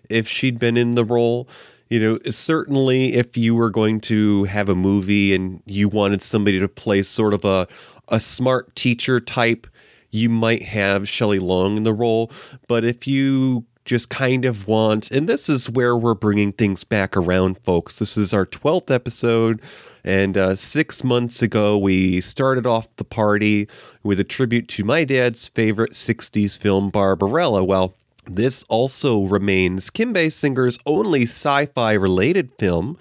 [0.09, 1.47] if she'd been in the role.
[1.89, 6.59] You know, certainly if you were going to have a movie and you wanted somebody
[6.59, 7.67] to play sort of a,
[8.09, 9.67] a smart teacher type,
[10.11, 12.31] you might have Shelley Long in the role.
[12.67, 17.15] But if you just kind of want, and this is where we're bringing things back
[17.15, 17.99] around, folks.
[17.99, 19.61] This is our 12th episode.
[20.03, 23.67] And uh, six months ago, we started off the party
[24.03, 27.63] with a tribute to my dad's favorite 60s film, Barbarella.
[27.63, 27.95] Well,
[28.27, 32.97] this also remains Kim Basinger's only sci fi related film.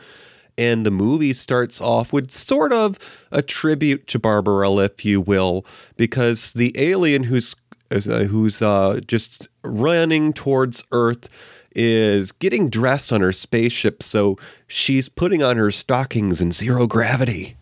[0.57, 2.97] And the movie starts off with sort of
[3.33, 5.67] a tribute to Barbarella, if you will,
[5.97, 7.57] because the alien who's
[7.91, 11.29] who's uh, just running towards Earth
[11.75, 14.37] is getting dressed on her spaceship, so
[14.69, 17.57] she's putting on her stockings in zero gravity.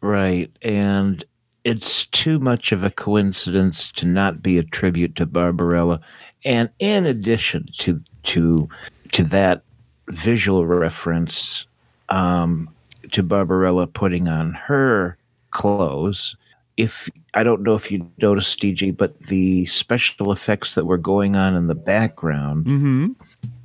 [0.00, 0.50] Right.
[0.62, 1.24] And
[1.64, 6.00] it's too much of a coincidence to not be a tribute to Barbarella.
[6.44, 8.68] And in addition to to
[9.12, 9.62] to that
[10.08, 11.66] visual reference
[12.08, 12.70] um,
[13.10, 15.16] to Barbarella putting on her
[15.50, 16.36] clothes,
[16.78, 21.34] if I don't know if you noticed, DJ, but the special effects that were going
[21.34, 23.08] on in the background mm-hmm.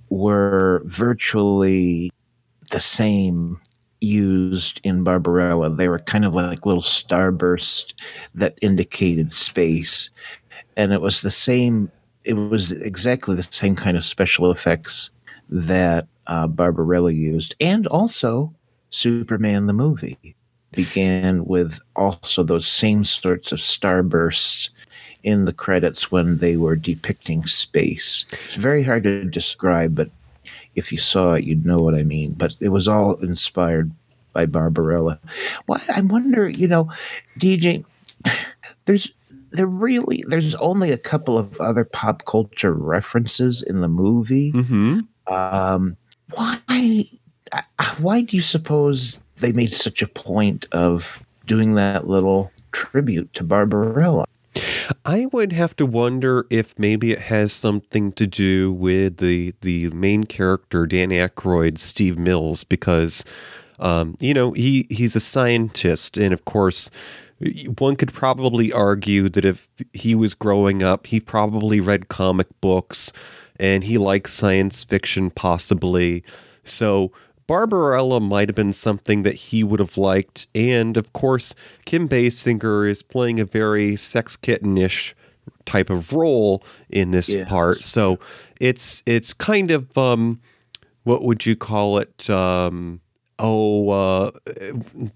[0.09, 2.11] were virtually
[2.71, 3.61] the same
[4.01, 5.69] used in Barbarella.
[5.69, 7.93] They were kind of like little starbursts
[8.33, 10.09] that indicated space.
[10.75, 11.91] And it was the same,
[12.23, 15.11] it was exactly the same kind of special effects
[15.49, 17.53] that uh, Barbarella used.
[17.61, 18.55] And also
[18.89, 20.35] Superman the movie
[20.73, 24.69] began with also those same sorts of starbursts
[25.23, 28.25] in the credits when they were depicting space.
[28.45, 30.09] It's very hard to describe, but
[30.75, 32.33] if you saw it, you'd know what I mean.
[32.33, 33.91] But it was all inspired
[34.33, 35.19] by Barbarella.
[35.67, 36.89] Well, I wonder, you know,
[37.39, 37.85] DJ,
[38.85, 39.11] there's
[39.51, 44.51] there really there's only a couple of other pop culture references in the movie.
[44.51, 45.33] Mm-hmm.
[45.33, 45.95] Um,
[46.33, 47.05] why
[47.99, 53.43] why do you suppose they made such a point of doing that little tribute to
[53.43, 54.25] Barbarella?
[55.05, 59.89] I would have to wonder if maybe it has something to do with the the
[59.89, 63.25] main character Dan Aykroyd, Steve Mills, because
[63.79, 66.89] um, you know he he's a scientist, and of course
[67.77, 73.11] one could probably argue that if he was growing up, he probably read comic books
[73.59, 76.23] and he liked science fiction, possibly.
[76.63, 77.11] So
[77.47, 80.47] Barbarella might have been something that he would have liked.
[80.55, 85.13] And of course, Kim Basinger is playing a very sex kittenish
[85.65, 87.45] type of role in this Yeah.
[87.45, 87.83] part.
[87.83, 88.19] So
[88.59, 90.39] it's it's kind of um
[91.03, 92.29] what would you call it?
[92.29, 93.01] Um
[93.39, 94.31] oh uh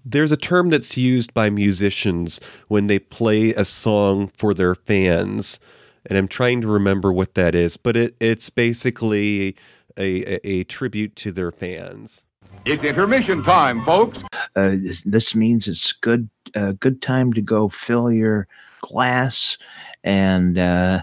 [0.04, 5.60] there's a term that's used by musicians when they play a song for their fans.
[6.06, 9.54] And I'm trying to remember what that is, but it, it's basically
[9.98, 12.24] a, a, a tribute to their fans.
[12.64, 14.24] It's intermission time, folks.
[14.56, 18.46] Uh, this, this means it's good uh, good time to go fill your
[18.80, 19.58] glass,
[20.02, 21.02] and uh,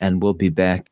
[0.00, 0.90] and we'll be back.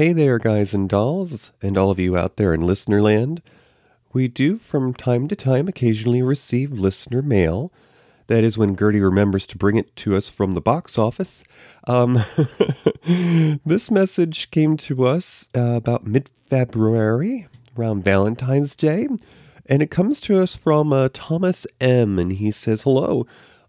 [0.00, 3.42] Hey there, guys and dolls, and all of you out there in listener land.
[4.14, 7.70] We do from time to time occasionally receive listener mail.
[8.26, 11.44] That is when Gertie remembers to bring it to us from the box office.
[11.86, 12.24] Um,
[13.66, 19.06] this message came to us uh, about mid February, around Valentine's Day,
[19.66, 22.18] and it comes to us from uh, Thomas M.
[22.18, 23.26] And he says, Hello,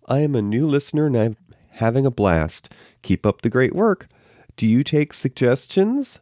[0.08, 1.36] I am a new listener and I'm
[1.72, 2.74] having a blast.
[3.02, 4.08] Keep up the great work.
[4.58, 6.20] Do you take suggestions?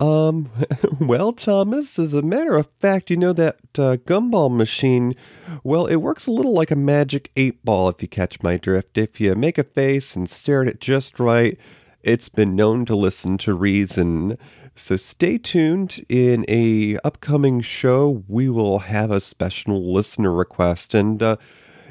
[0.00, 0.50] Um,
[1.00, 5.14] well, Thomas, as a matter of fact, you know that uh, gumball machine,
[5.62, 8.98] well, it works a little like a magic eight ball, if you catch my drift.
[8.98, 11.58] If you make a face and stare at it just right,
[12.02, 14.38] it's been known to listen to reason.
[14.76, 16.04] So stay tuned.
[16.08, 21.36] In a upcoming show, we will have a special listener request, and uh,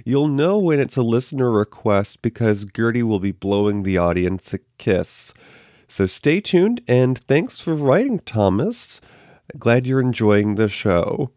[0.05, 4.59] you'll know when it's a listener request because Gertie will be blowing the audience a
[4.77, 5.33] kiss.
[5.87, 8.99] So stay tuned, and thanks for writing, Thomas.
[9.57, 11.31] Glad you're enjoying the show.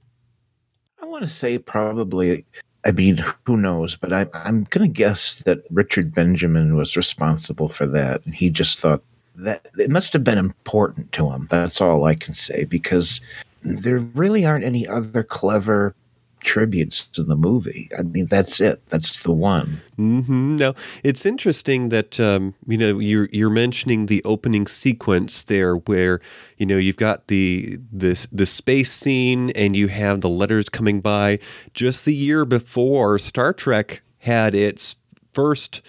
[1.00, 2.44] I want to say probably.
[2.84, 3.94] I mean, who knows?
[3.94, 8.50] But I, I'm going to guess that Richard Benjamin was responsible for that, and he
[8.50, 9.02] just thought
[9.36, 11.46] that it must have been important to him.
[11.50, 13.20] That's all I can say because
[13.62, 15.94] there really aren't any other clever
[16.40, 17.88] tributes to the movie.
[17.98, 18.84] I mean, that's it.
[18.86, 19.82] That's the one.
[19.96, 20.74] hmm Now
[21.04, 26.20] it's interesting that um, you know you're you're mentioning the opening sequence there, where
[26.56, 31.00] you know you've got the this the space scene and you have the letters coming
[31.00, 31.38] by.
[31.74, 34.96] Just the year before, Star Trek had its
[35.32, 35.82] first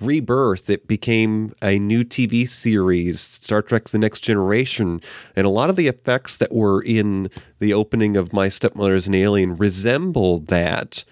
[0.00, 0.68] rebirth.
[0.70, 5.00] It became a new TV series, Star Trek: The Next Generation,
[5.34, 7.28] and a lot of the effects that were in
[7.58, 11.04] the opening of My Stepmother's an Alien resembled that.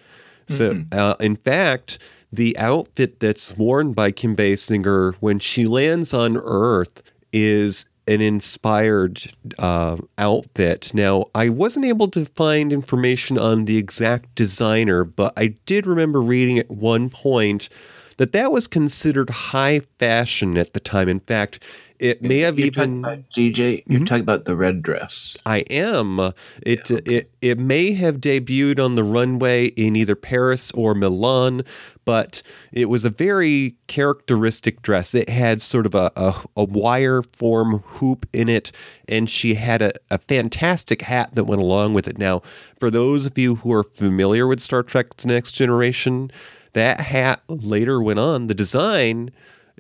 [0.47, 1.99] So, uh, in fact,
[2.31, 7.03] the outfit that's worn by Kim Basinger when she lands on Earth
[7.33, 10.93] is an inspired uh, outfit.
[10.93, 16.21] Now, I wasn't able to find information on the exact designer, but I did remember
[16.21, 17.69] reading at one point
[18.17, 21.09] that that was considered high fashion at the time.
[21.09, 21.61] In fact,
[22.01, 23.03] it may have You're even
[23.35, 23.83] DJ.
[23.87, 24.05] You're hmm?
[24.05, 25.37] talking about the red dress.
[25.47, 26.19] I am.
[26.61, 31.63] It it it may have debuted on the runway in either Paris or Milan,
[32.05, 32.43] but
[32.73, 35.15] it was a very characteristic dress.
[35.15, 38.73] It had sort of a, a, a wire form hoop in it,
[39.09, 42.19] and she had a, a fantastic hat that went along with it.
[42.19, 42.43] Now,
[42.79, 46.33] for those of you who are familiar with Star Trek The Next Generation,
[46.75, 49.31] that hat later went on, the design,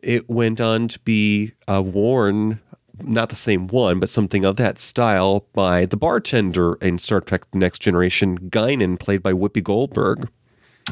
[0.02, 2.60] it went on to be uh, worn
[3.02, 7.50] not the same one, but something of that style by the bartender in Star Trek
[7.50, 10.28] The Next Generation, Guinan, played by Whoopi Goldberg.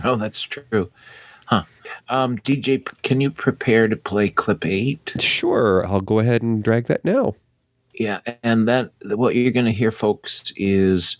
[0.03, 0.90] Oh, that's true.
[1.46, 1.64] Huh.
[2.09, 5.14] Um, DJ, can you prepare to play clip eight?
[5.18, 7.34] Sure, I'll go ahead and drag that now.
[7.94, 11.18] Yeah, and that what you're going to hear, folks, is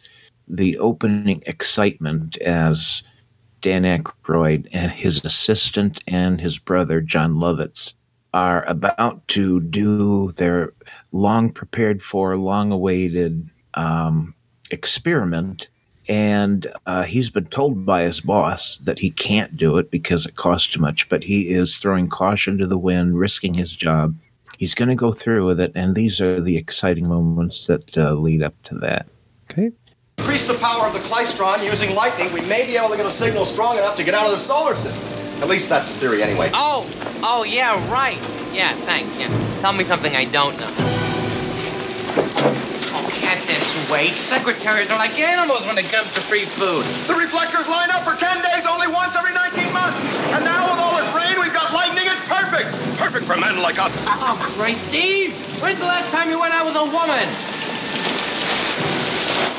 [0.49, 3.03] the opening excitement as
[3.63, 7.95] Dan Aykroyd and his assistant and his brother Jon Lovitz
[8.35, 10.73] are about to do their
[11.13, 14.35] long prepared for, long awaited um,
[14.71, 15.69] experiment.
[16.09, 20.35] And uh, he's been told by his boss that he can't do it because it
[20.35, 24.17] costs too much, but he is throwing caution to the wind, risking his job.
[24.59, 28.15] He's going to go through with it, and these are the exciting moments that uh,
[28.15, 29.07] lead up to that.
[29.51, 29.71] Okay.
[30.23, 33.11] Increase the power of the Klystron using lightning, we may be able to get a
[33.11, 35.05] signal strong enough to get out of the solar system.
[35.43, 36.49] At least that's the theory, anyway.
[36.55, 36.87] Oh,
[37.25, 38.23] oh yeah, right.
[38.55, 39.11] Yeah, thanks.
[39.19, 39.27] Yeah.
[39.63, 40.71] Tell me something I don't know.
[42.95, 44.15] Oh, can't this wait?
[44.15, 46.87] Secretaries are like animals when it comes to free food.
[47.11, 50.07] The reflectors line up for 10 days only once every 19 months.
[50.31, 52.07] And now with all this rain, we've got lightning.
[52.07, 52.71] It's perfect.
[52.97, 54.07] Perfect for men like us.
[54.07, 55.35] Uh-uh, oh, Christ, Steve!
[55.61, 57.27] When's the last time you went out with a woman?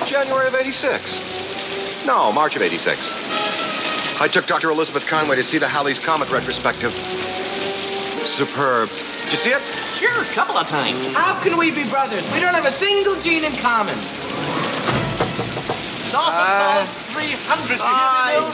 [0.05, 2.05] January of 86.
[2.05, 4.19] No, March of 86.
[4.21, 4.69] I took Dr.
[4.69, 6.91] Elizabeth Conway to see the Halley's Comet retrospective.
[8.23, 8.89] Superb.
[8.89, 9.61] Did you see it?
[9.97, 10.97] Sure, a couple of times.
[11.15, 12.23] How can we be brothers?
[12.33, 13.95] We don't have a single gene in common.
[16.11, 18.51] Not Uh, 300 I-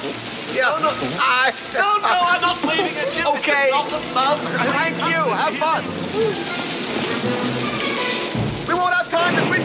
[0.54, 0.62] Yeah.
[0.80, 1.52] No, no, I.
[1.74, 3.26] No, no, I'm not waving at you.
[3.38, 3.70] Okay.
[3.72, 5.22] Thank you.
[5.34, 5.84] Have fun.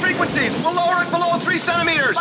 [0.04, 0.54] Frequencies.
[0.62, 2.14] We'll lower it below three centimeters.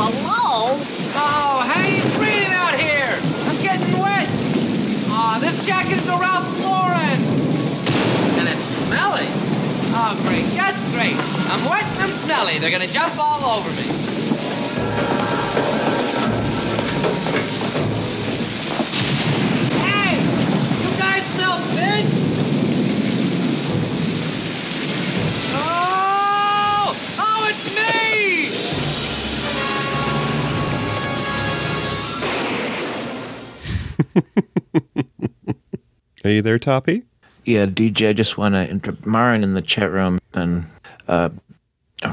[0.00, 0.80] Below?
[1.12, 3.20] Oh, hey, it's raining out here.
[3.44, 4.26] I'm getting wet.
[5.10, 7.20] Aw, this jacket's a Ralph Lauren.
[8.40, 9.28] And it's smelly.
[9.92, 11.16] Oh, great, just great.
[11.52, 12.58] I'm wet and I'm smelly.
[12.58, 14.03] They're gonna jump all over me.
[36.24, 37.04] Are you there, Toppy?
[37.44, 40.64] Yeah, DJ, I just want to interrupt Marin in the chat room and
[41.06, 41.28] uh,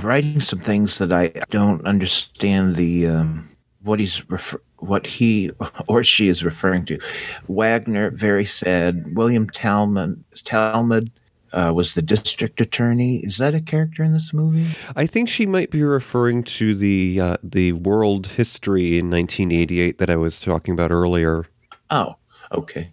[0.02, 3.50] writing some things that I don't understand the um,
[3.82, 5.52] what he's refer- what he
[5.88, 7.00] or she is referring to.
[7.48, 9.16] Wagner, very sad.
[9.16, 11.06] William Talman Talman
[11.54, 13.18] uh, was the district attorney.
[13.18, 14.76] Is that a character in this movie?
[14.96, 20.10] I think she might be referring to the uh, the world history in 1988 that
[20.10, 21.46] I was talking about earlier.
[21.92, 22.16] Oh,
[22.52, 22.92] okay.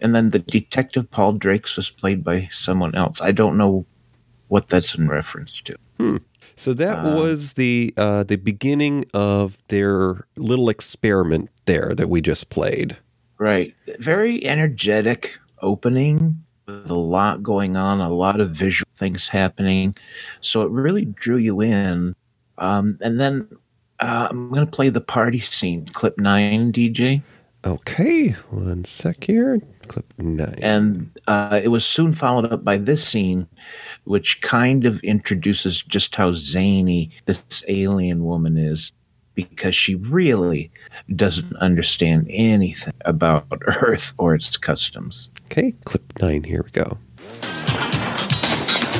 [0.00, 3.20] And then the detective Paul Drakes was played by someone else.
[3.20, 3.86] I don't know
[4.48, 5.76] what that's in reference to.
[5.98, 6.16] Hmm.
[6.56, 12.20] So that Um, was the uh, the beginning of their little experiment there that we
[12.20, 12.96] just played.
[13.38, 13.74] Right.
[14.00, 19.94] Very energetic opening with a lot going on, a lot of visual things happening.
[20.40, 22.16] So it really drew you in.
[22.58, 23.48] Um, and then
[24.00, 27.22] uh, I'm going to play the party scene, clip nine, DJ.
[27.64, 29.60] Okay, one sec here.
[29.88, 30.58] Clip nine.
[30.62, 33.48] And uh, it was soon followed up by this scene,
[34.04, 38.92] which kind of introduces just how zany this alien woman is,
[39.34, 40.70] because she really
[41.14, 45.28] doesn't understand anything about Earth or its customs.
[45.46, 46.44] Okay, clip nine.
[46.44, 46.96] Here we go.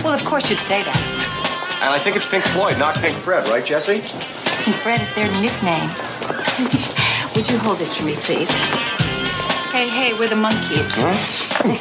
[0.02, 1.80] Well, of course you'd say that.
[1.82, 4.00] And I think it's Pink Floyd, not Pink Fred, right, Jesse?
[4.64, 5.90] Pink Fred is their nickname.
[7.39, 8.51] Would you hold this for me, please?
[9.70, 10.91] Hey, hey, we're the Monkees.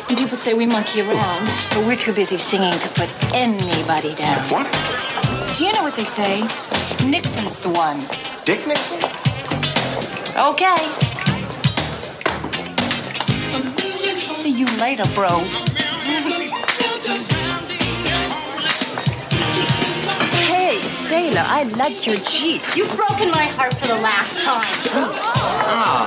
[0.08, 4.38] People say we monkey around, but we're too busy singing to put anybody down.
[4.52, 4.68] What?
[5.58, 6.42] Do you know what they say?
[7.04, 8.00] Nixon's the one.
[8.46, 9.00] Dick Nixon?
[10.38, 10.78] Okay.
[14.32, 15.87] See you later, bro.
[21.18, 22.62] Sailor, I like your Jeep.
[22.76, 24.62] You've broken my heart for the last time.
[24.94, 25.10] Oh,
[25.66, 25.98] oh.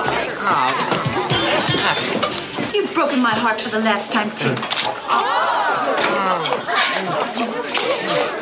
[2.73, 4.55] You've broken my heart for the last time, too.
[5.11, 5.27] Oh.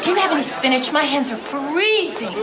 [0.03, 0.91] Do you have any spinach?
[0.91, 2.35] My hands are freezing.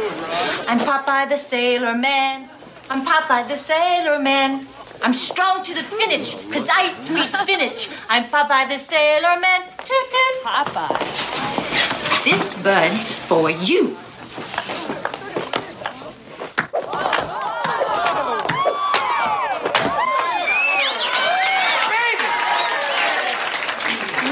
[0.66, 2.50] I'm Popeye the Sailor Man.
[2.90, 4.66] I'm Popeye the Sailor Man.
[5.02, 7.88] I'm strong to the finish, cause I eat me spinach.
[8.08, 9.62] I'm Popeye the Sailor Man.
[9.86, 10.42] Toot toot.
[10.42, 12.24] Popeye.
[12.24, 13.96] This bud's for you.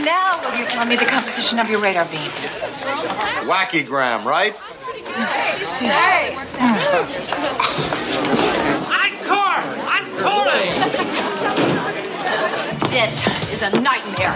[0.04, 2.30] Now will you tell me the composition of your radar beam?
[3.46, 4.54] Wacky gram, right?
[8.90, 9.62] Encore!
[9.94, 10.50] Encore!
[12.90, 14.34] This is a nightmare.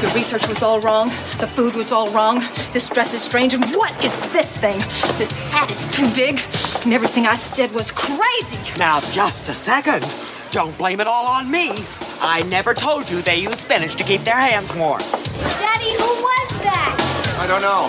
[0.00, 1.08] The research was all wrong.
[1.38, 2.40] The food was all wrong.
[2.72, 3.54] This dress is strange.
[3.54, 4.78] And what is this thing?
[5.18, 6.40] This hat is too big.
[6.84, 8.58] And everything I said was crazy.
[8.78, 10.06] Now, just a second.
[10.52, 11.84] Don't blame it all on me.
[12.22, 15.00] I never told you they use spinach to keep their hands warm.
[15.00, 16.96] Daddy, who was that?
[17.40, 17.88] I don't know.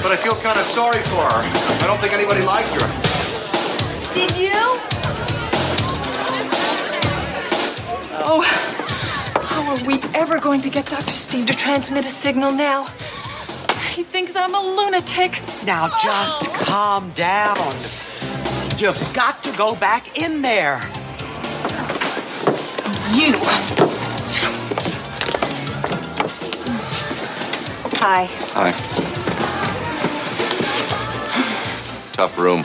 [0.00, 1.42] But I feel kind of sorry for her.
[1.82, 2.86] I don't think anybody liked her.
[4.14, 4.52] Did you?
[8.30, 8.42] Oh,
[9.42, 11.16] how are we ever going to get Dr.
[11.16, 12.84] Steve to transmit a signal now?
[13.90, 15.40] He thinks I'm a lunatic.
[15.64, 16.56] Now, just oh.
[16.60, 17.74] calm down.
[18.78, 20.80] You've got to go back in there.
[23.14, 23.32] You.
[28.00, 28.28] Hi.
[28.54, 28.72] Hi.
[32.12, 32.64] Tough room.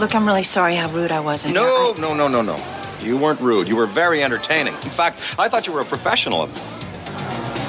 [0.00, 1.44] Look, I'm really sorry how rude I was.
[1.44, 1.60] in here.
[1.60, 2.58] No, no, no, no, no.
[3.02, 3.66] You weren't rude.
[3.68, 4.74] You were very entertaining.
[4.74, 6.50] In fact, I thought you were a professional of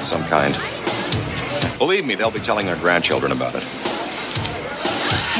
[0.04, 0.56] some kind.
[1.78, 3.81] Believe me, they'll be telling their grandchildren about it.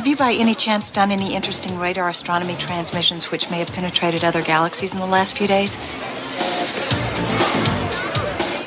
[0.02, 4.24] Have you by any chance done any interesting radar astronomy transmissions which may have penetrated
[4.24, 5.76] other galaxies in the last few days?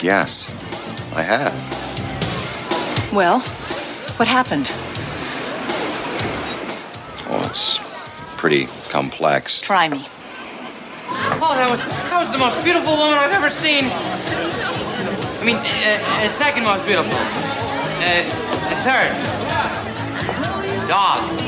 [0.02, 0.50] Yes,
[1.14, 1.52] I have.
[3.12, 3.42] Well,
[4.16, 4.72] what happened?
[7.30, 7.82] Well, it's
[8.38, 9.60] pretty complex.
[9.60, 10.06] Try me.
[11.42, 13.90] Oh, that was that was the most beautiful woman I've ever seen.
[13.92, 17.12] I mean, uh, uh, second most beautiful.
[17.12, 18.24] Uh,
[18.72, 19.35] uh, third.
[20.88, 21.40] Dog.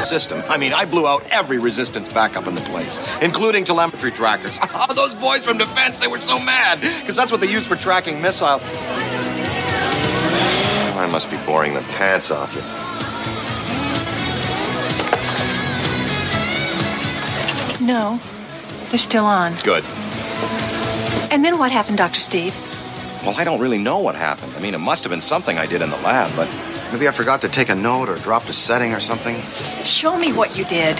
[0.00, 0.42] System.
[0.48, 4.58] I mean, I blew out every resistance backup in the place, including telemetry trackers.
[4.94, 8.20] Those boys from defense, they were so mad, because that's what they use for tracking
[8.20, 8.60] missile.
[10.98, 12.62] I must be boring the pants off you.
[17.86, 18.20] No,
[18.90, 19.54] they're still on.
[19.64, 19.84] Good.
[21.30, 22.20] And then what happened, Dr.
[22.20, 22.54] Steve?
[23.24, 24.52] Well, I don't really know what happened.
[24.56, 26.48] I mean, it must have been something I did in the lab, but
[26.92, 29.40] maybe I forgot to take a note or dropped a setting or something.
[29.84, 30.98] Show me what you did.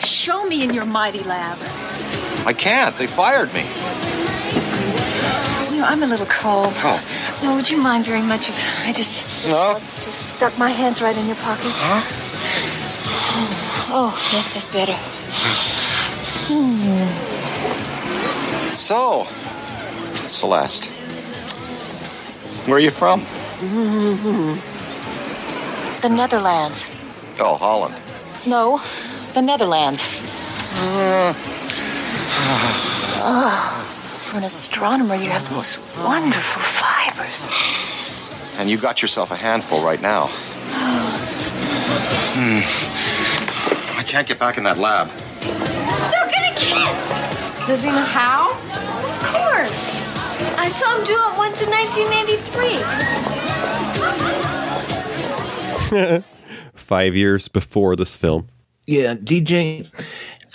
[0.00, 1.58] Show me in your mighty lab.
[2.46, 2.96] I can't.
[2.96, 3.64] They fired me.
[5.70, 6.72] You know, I'm a little cold.
[6.76, 7.38] Oh.
[7.42, 9.78] No, would you mind very much if I just No?
[10.00, 11.74] just stuck my hands right in your pockets?
[11.76, 12.02] Huh?
[13.92, 14.96] Oh, yes, that's better.
[16.48, 17.08] Hmm.
[18.74, 19.24] So,
[20.28, 20.86] Celeste,
[22.66, 23.20] where are you from?
[26.00, 26.88] The Netherlands.
[27.38, 27.94] Oh, Holland.
[28.46, 28.80] No,
[29.34, 30.02] the Netherlands.
[33.22, 33.86] Oh,
[34.22, 37.50] for an astronomer, you have the most wonderful fibers.
[38.58, 40.30] And you got yourself a handful right now.
[42.32, 42.60] Hmm.
[43.98, 45.10] I can't get back in that lab.
[45.40, 47.20] They're gonna kiss!
[47.66, 48.52] Does he know how?
[49.10, 50.06] Of course.
[50.56, 54.49] I saw him do it once in 1983.
[56.74, 58.48] Five years before this film.
[58.86, 59.90] Yeah, DJ,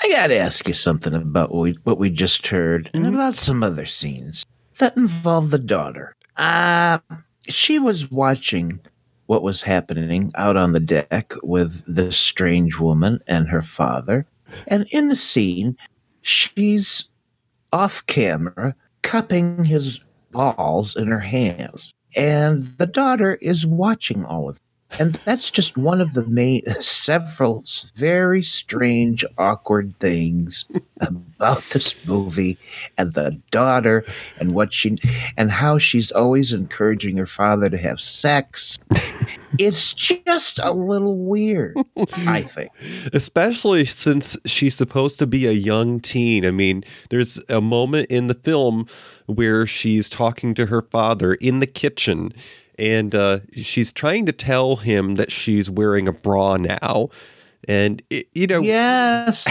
[0.04, 3.36] I got to ask you something about what we, what we just heard and about
[3.36, 4.46] some other scenes
[4.78, 6.16] that involve the daughter.
[6.38, 7.00] Uh,
[7.48, 8.80] she was watching
[9.28, 14.26] what was happening out on the deck with this strange woman and her father.
[14.68, 15.78] And in the scene,
[16.22, 17.10] she's
[17.74, 20.00] off camera cupping his
[20.32, 21.92] balls in her hands.
[22.16, 24.60] And the daughter is watching all of.
[25.00, 27.64] And that's just one of the main, several
[27.96, 30.66] very strange, awkward things
[31.02, 32.58] about this movie
[32.98, 34.04] and the daughter
[34.40, 34.98] and what she,
[35.38, 38.78] and how she's always encouraging her father to have sex.
[39.58, 41.78] It's just a little weird,
[42.28, 42.72] I think.
[43.14, 46.46] Especially since she's supposed to be a young teen.
[46.46, 48.88] I mean, there's a moment in the film
[49.28, 52.34] where she's talking to her father in the kitchen
[52.78, 57.10] and uh, she's trying to tell him that she's wearing a bra now.
[57.68, 59.44] And it, you know, yes,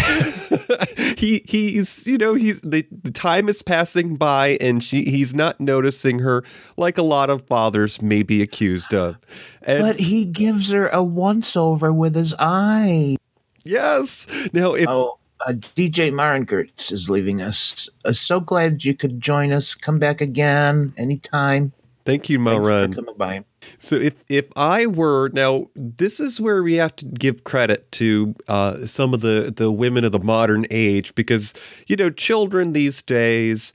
[1.19, 5.59] he he's you know he's the, the time is passing by and she he's not
[5.59, 6.45] noticing her
[6.77, 9.17] like a lot of fathers may be accused of.
[9.63, 13.17] And but he gives her a once over with his eye.
[13.65, 14.29] Yes.
[14.53, 17.89] Now, if oh, uh, DJ Marengertz is leaving us.
[18.05, 19.75] Uh, so glad you could join us.
[19.75, 21.73] Come back again anytime.
[22.05, 22.93] Thank you, Maran.
[22.93, 23.45] coming by.
[23.79, 28.35] So if if I were now, this is where we have to give credit to
[28.47, 31.55] uh, some of the the women of the modern age because
[31.87, 33.73] you know children these days,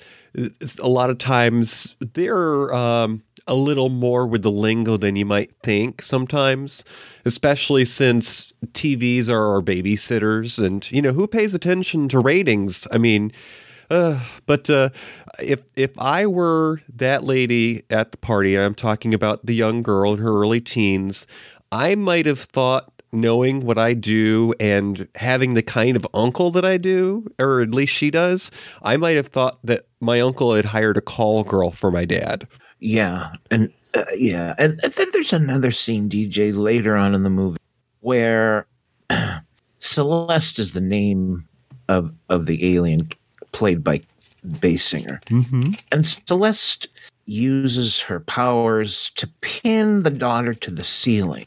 [0.80, 2.74] a lot of times they're.
[2.74, 6.86] Um, a little more with the lingo than you might think sometimes,
[7.26, 12.86] especially since TVs are our babysitters and you know who pays attention to ratings?
[12.92, 13.32] I mean,
[13.90, 14.90] uh, but uh,
[15.42, 19.82] if if I were that lady at the party, and I'm talking about the young
[19.84, 21.28] girl in her early teens,
[21.72, 26.66] I might have thought knowing what I do and having the kind of uncle that
[26.66, 28.52] I do, or at least she does,
[28.84, 32.48] I might have thought that my uncle had hired a call girl for my dad.
[32.80, 37.30] Yeah, and uh, yeah, and, and, then there's another scene, DJ, later on in the
[37.30, 37.58] movie
[38.02, 38.68] where
[39.80, 41.48] Celeste is the name
[41.88, 43.10] of of the alien
[43.52, 44.02] played by
[44.46, 45.74] Basinger, mm-hmm.
[45.92, 46.88] and Celeste
[47.26, 51.46] uses her powers to pin the daughter to the ceiling,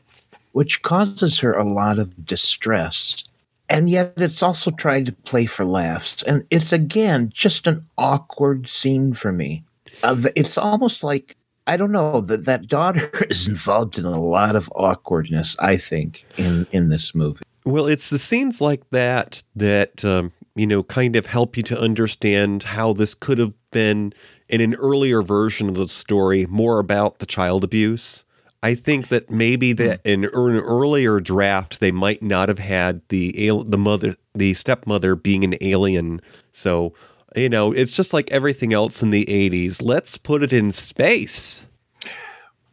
[0.53, 3.25] which causes her a lot of distress.
[3.69, 8.69] And yet, it's also trying to play for laughs, and it's again just an awkward
[8.69, 9.65] scene for me
[10.03, 11.37] uh, it's almost like
[11.67, 15.57] I don't know that that daughter is involved in a lot of awkwardness.
[15.61, 17.43] I think in in this movie.
[17.65, 21.79] Well, it's the scenes like that that um, you know kind of help you to
[21.79, 24.13] understand how this could have been
[24.49, 28.25] in an earlier version of the story, more about the child abuse.
[28.63, 29.85] I think that maybe hmm.
[29.85, 33.33] that in er, an earlier draft they might not have had the
[33.67, 36.21] the mother the stepmother being an alien.
[36.53, 36.95] So
[37.35, 39.81] you know, it's just like everything else in the 80s.
[39.83, 41.67] Let's put it in space.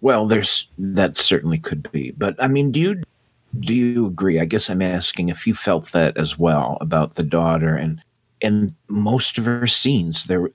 [0.02, 2.12] Well, there's that certainly could be.
[2.12, 3.02] But I mean, do you
[3.60, 4.40] do you agree?
[4.40, 8.02] I guess I'm asking if you felt that as well about the daughter and
[8.42, 10.50] in most of her scenes there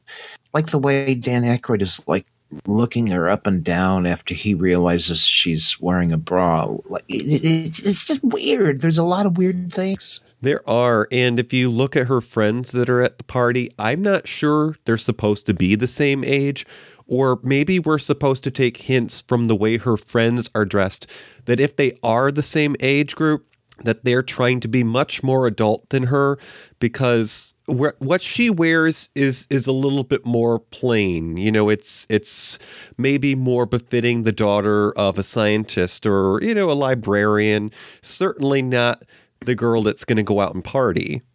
[0.54, 2.26] like the way Dan Aykroyd is like
[2.66, 6.76] looking her up and down after he realizes she's wearing a bra.
[6.88, 8.80] Like it, it, it's just weird.
[8.80, 10.20] There's a lot of weird things.
[10.40, 11.08] There are.
[11.10, 14.76] And if you look at her friends that are at the party, I'm not sure
[14.84, 16.66] they're supposed to be the same age.
[17.06, 21.10] Or maybe we're supposed to take hints from the way her friends are dressed
[21.44, 23.46] that if they are the same age group,
[23.82, 26.38] that they're trying to be much more adult than her
[26.78, 32.58] because what she wears is is a little bit more plain you know it's it's
[32.98, 37.68] maybe more befitting the daughter of a scientist or you know a librarian
[38.00, 39.02] certainly not
[39.44, 41.22] the girl that's going to go out and party.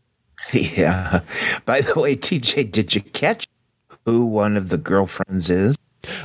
[0.53, 1.19] Yeah.
[1.65, 3.48] By the way, TJ, did you catch
[4.09, 5.75] who one of the girlfriends is?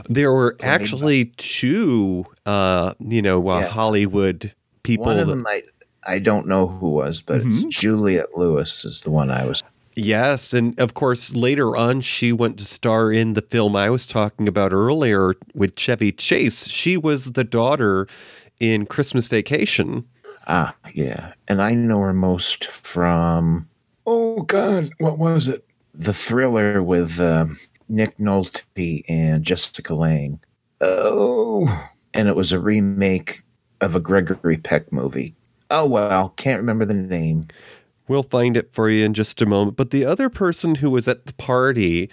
[0.08, 3.66] There were actually two, uh, you know, uh, yeah.
[3.66, 5.06] Hollywood people.
[5.06, 5.62] One of them, I,
[6.06, 7.68] I don't know who was, but mm-hmm.
[7.68, 9.62] Juliette Lewis is the one I was.
[9.96, 14.08] Yes, and of course later on she went to star in the film I was
[14.08, 16.66] talking about earlier with Chevy Chase.
[16.66, 18.08] She was the daughter
[18.58, 20.04] in Christmas Vacation.
[20.46, 21.32] Ah, yeah.
[21.48, 23.68] And I know her most from.
[24.06, 24.90] Oh, God.
[24.98, 25.64] What was it?
[25.94, 27.46] The thriller with uh,
[27.88, 30.40] Nick Nolte and Jessica Lange.
[30.80, 31.88] Oh.
[32.12, 33.42] And it was a remake
[33.80, 35.34] of a Gregory Peck movie.
[35.70, 36.30] Oh, well.
[36.36, 37.44] Can't remember the name.
[38.06, 39.76] We'll find it for you in just a moment.
[39.76, 42.10] But the other person who was at the party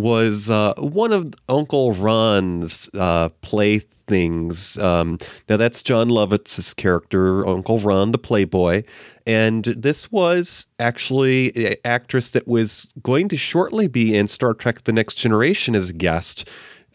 [0.00, 4.76] was uh, one of Uncle Ron's uh, play things.
[4.78, 8.82] Um, now, that's Jon Lovitz's character, Uncle Ron, the Playboy.
[9.26, 14.84] And this was actually an actress that was going to shortly be in Star Trek
[14.84, 16.48] The Next Generation as a guest.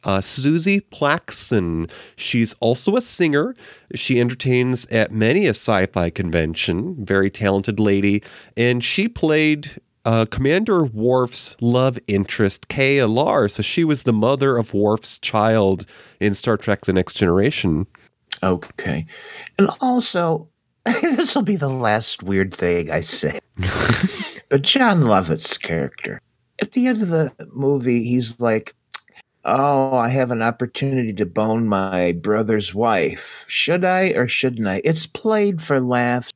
[0.04, 1.90] Uh, Suzie Plakson.
[2.16, 3.56] She's also a singer.
[3.96, 7.04] She entertains at many a sci fi convention.
[7.04, 8.22] Very talented lady.
[8.56, 13.50] And she played uh, Commander Worf's love interest, K'Ehleyr.
[13.50, 15.86] So she was the mother of Worf's child
[16.20, 17.88] in Star Trek The Next Generation.
[18.44, 19.06] Okay.
[19.58, 20.48] And also,
[20.86, 23.40] this will be the last weird thing I say.
[24.50, 26.22] but Jon Lovitz's character,
[26.62, 28.74] at the end of the movie, he's like,
[29.48, 33.46] Oh, I have an opportunity to bone my brother's wife.
[33.48, 34.82] Should I or shouldn't I?
[34.84, 36.32] It's played for laughs.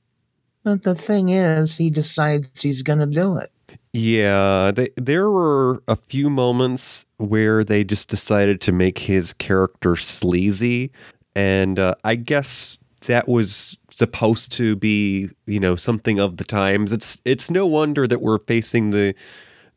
[0.63, 3.51] But the thing is, he decides he's going to do it.
[3.93, 9.95] Yeah, they, there were a few moments where they just decided to make his character
[9.95, 10.91] sleazy,
[11.35, 12.77] and uh, I guess
[13.07, 16.91] that was supposed to be, you know, something of the times.
[16.91, 19.15] It's it's no wonder that we're facing the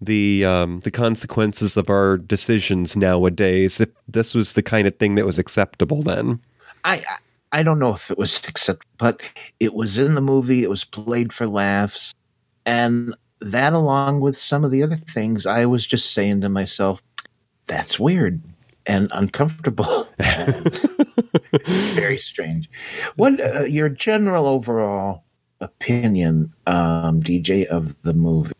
[0.00, 3.80] the um, the consequences of our decisions nowadays.
[3.80, 6.40] If this was the kind of thing that was acceptable then,
[6.84, 7.02] I
[7.52, 9.22] I don't know if it was acceptable, but
[9.58, 10.62] it was in the movie.
[10.62, 12.12] It was played for laughs,
[12.66, 13.14] and
[13.50, 17.02] that, along with some of the other things, I was just saying to myself,
[17.66, 18.42] "That's weird."
[18.84, 20.08] And uncomfortable,
[21.68, 22.68] very strange.
[23.14, 25.22] What uh, your general overall
[25.60, 28.54] opinion, um, DJ, of the movie?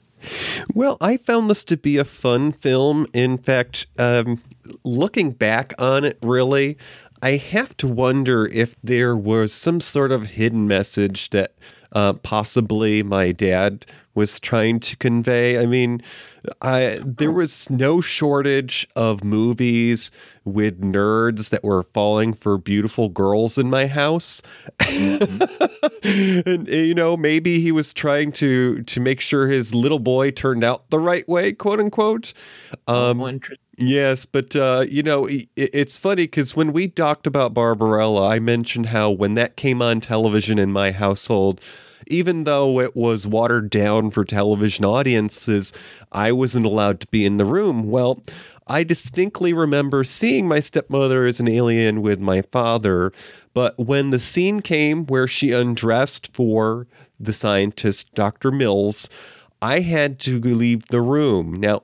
[0.75, 3.07] Well, I found this to be a fun film.
[3.13, 4.41] In fact, um,
[4.85, 6.79] looking back on it, really,
[7.23, 11.55] I have to wonder if there was some sort of hidden message that
[11.93, 15.59] uh, possibly my dad was trying to convey.
[15.59, 16.03] I mean,
[16.61, 20.11] I, there was no shortage of movies
[20.45, 24.43] with nerds that were falling for beautiful girls in my house.
[24.81, 30.65] and you know, maybe he was trying to to make sure his little boy turned
[30.65, 32.33] out the right way, quote unquote.
[32.89, 33.41] Um,
[33.79, 38.39] Yes, but uh, you know, it, it's funny because when we talked about Barbarella, I
[38.39, 41.61] mentioned how when that came on television in my household,
[42.07, 45.73] even though it was watered down for television audiences,
[46.11, 47.91] I wasn't allowed to be in the room.
[47.91, 48.23] Well,
[48.67, 53.13] I distinctly remember seeing my stepmother as an alien with my father,
[53.55, 56.87] but when the scene came where she undressed for
[57.19, 58.51] the scientist, Dr.
[58.51, 59.09] Mills,
[59.61, 61.55] I had to leave the room.
[61.55, 61.83] Now,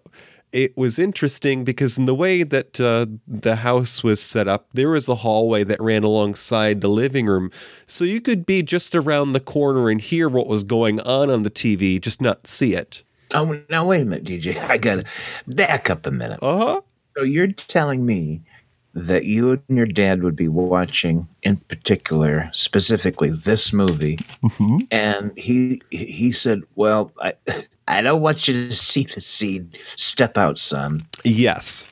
[0.53, 4.91] it was interesting because in the way that uh, the house was set up, there
[4.91, 7.51] was a hallway that ran alongside the living room,
[7.87, 11.43] so you could be just around the corner and hear what was going on on
[11.43, 13.03] the TV, just not see it.
[13.35, 14.57] Oh, now wait a minute, DJ.
[14.71, 15.05] I gotta
[15.47, 16.39] back up a minute.
[16.43, 16.81] Uh huh.
[17.17, 18.43] So you're telling me
[18.95, 24.79] that you and your dad would be watching, in particular, specifically this movie, mm-hmm.
[24.91, 27.35] and he he said, "Well, I."
[27.89, 29.73] I don't want you to see the scene.
[29.97, 31.07] Step out, son.
[31.25, 31.89] Yes.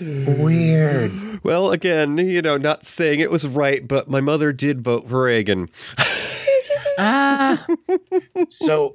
[0.00, 1.44] Weird.
[1.44, 5.24] Well, again, you know, not saying it was right, but my mother did vote for
[5.24, 5.68] Reagan.
[6.98, 7.64] ah.
[8.48, 8.94] so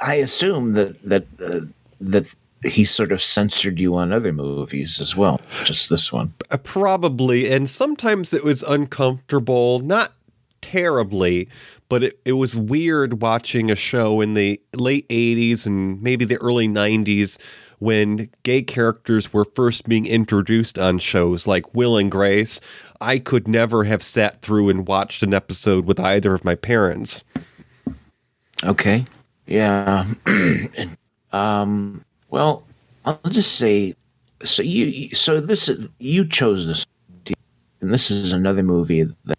[0.00, 1.60] I assume that that uh,
[2.00, 2.34] that
[2.64, 6.34] he sort of censored you on other movies as well, just this one.
[6.50, 10.12] Uh, probably, and sometimes it was uncomfortable, not
[10.60, 11.48] terribly,
[11.88, 16.36] but it, it was weird watching a show in the late 80s and maybe the
[16.36, 17.38] early 90s
[17.78, 22.60] when gay characters were first being introduced on shows like Will and Grace.
[23.00, 27.22] I could never have sat through and watched an episode with either of my parents.
[28.64, 29.04] Okay.
[29.46, 30.06] Yeah.
[31.32, 32.64] um well,
[33.04, 33.94] I'll just say
[34.42, 36.86] so you so this is you chose this
[37.80, 39.38] and this is another movie that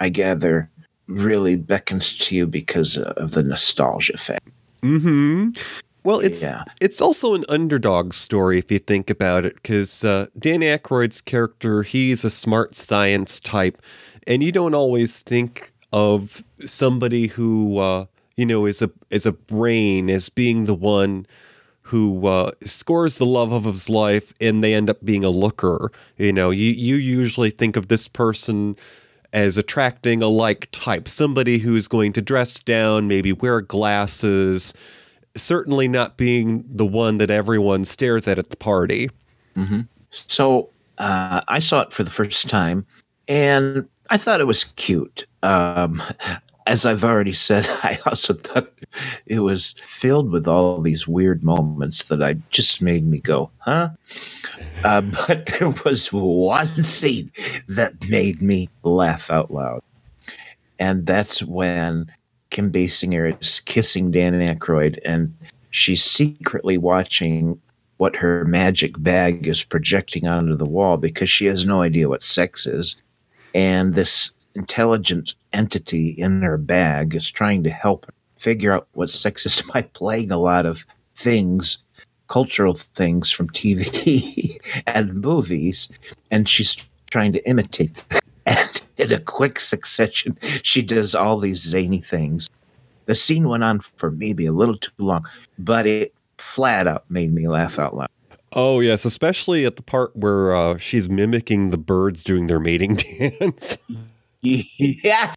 [0.00, 0.70] I gather
[1.06, 4.50] really beckons to you because of the nostalgia factor.
[4.82, 5.50] Hmm.
[6.04, 6.64] Well, it's Yeah.
[6.80, 11.82] it's also an underdog story if you think about it, because uh, Dan Aykroyd's character
[11.82, 13.80] he's a smart science type,
[14.26, 18.04] and you don't always think of somebody who uh,
[18.36, 21.26] you know is a is a brain as being the one
[21.80, 25.90] who uh, scores the love of his life, and they end up being a looker.
[26.18, 28.76] You know, you you usually think of this person
[29.34, 34.72] as attracting a like type, somebody who's going to dress down, maybe wear glasses,
[35.36, 39.10] certainly not being the one that everyone stares at at the party.
[39.56, 39.80] Mm-hmm.
[40.10, 42.86] So uh, I saw it for the first time,
[43.26, 45.26] and I thought it was cute.
[45.42, 46.00] Um,
[46.66, 48.72] as I've already said, I also thought
[49.26, 53.90] it was filled with all these weird moments that I just made me go, huh?
[54.82, 57.30] Uh, but there was one scene
[57.68, 59.82] that made me laugh out loud.
[60.78, 62.10] And that's when
[62.50, 65.36] Kim Basinger is kissing Dan Aykroyd, and
[65.70, 67.60] she's secretly watching
[67.96, 72.24] what her magic bag is projecting onto the wall because she has no idea what
[72.24, 72.96] sex is.
[73.54, 79.46] And this intelligent entity in her bag is trying to help figure out what sex
[79.46, 81.78] is by playing a lot of things,
[82.28, 85.90] cultural things from TV and movies,
[86.30, 86.76] and she's
[87.10, 88.20] trying to imitate them.
[88.46, 92.50] And in a quick succession, she does all these zany things.
[93.06, 95.26] The scene went on for maybe a little too long,
[95.58, 98.10] but it flat out made me laugh out loud.
[98.52, 102.94] Oh yes, especially at the part where uh, she's mimicking the birds doing their mating
[103.40, 103.78] dance.
[104.44, 105.36] Yes,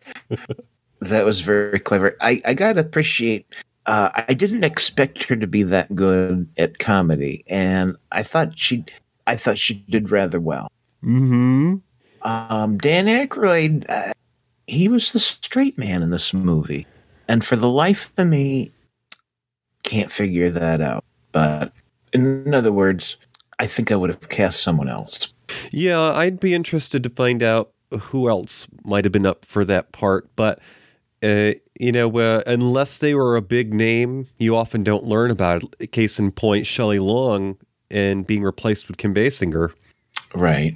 [1.00, 2.16] that was very clever.
[2.22, 3.48] I, I gotta appreciate.
[3.86, 8.84] Uh, I didn't expect her to be that good at comedy, and I thought she,
[9.28, 10.68] I thought she did rather well.
[11.02, 11.76] hmm
[12.22, 14.12] Um, Dan Aykroyd, uh,
[14.68, 16.86] he was the straight man in this movie,
[17.30, 18.72] and for the life of me,
[19.84, 21.06] can't figure that out.
[21.32, 21.72] But
[22.12, 23.16] in other words,
[23.60, 25.32] I think I would have cast someone else.
[25.72, 29.92] Yeah, I'd be interested to find out who else might have been up for that
[29.92, 30.60] part, but
[31.24, 35.64] uh, you know, uh, unless they were a big name, you often don't learn about
[35.80, 35.92] it.
[35.92, 37.58] Case in point, Shelley Long
[37.90, 39.74] and being replaced with Kim Basinger.
[40.36, 40.74] Right,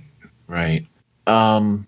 [0.48, 0.88] right.
[1.28, 1.88] Um,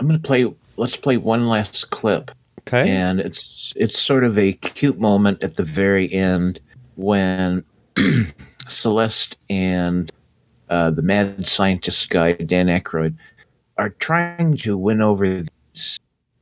[0.00, 0.52] I'm going to play.
[0.76, 2.30] Let's play one last clip.
[2.60, 2.90] Okay.
[2.90, 6.60] And it's it's sort of a cute moment at the very end
[6.96, 7.64] when
[8.68, 10.12] Celeste and
[10.68, 13.16] uh, the mad scientist guy Dan Aykroyd
[13.78, 16.00] are trying to win over these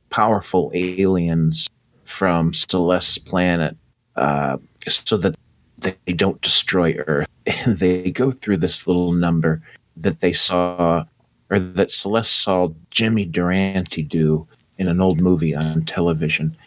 [0.09, 1.69] powerful aliens
[2.03, 3.77] from Celeste's planet
[4.15, 4.57] uh,
[4.87, 5.35] so that
[5.79, 7.27] they don't destroy Earth.
[7.65, 9.61] And they go through this little number
[9.95, 11.05] that they saw,
[11.49, 14.45] or that Celeste saw Jimmy Durante do
[14.77, 16.57] in an old movie on television.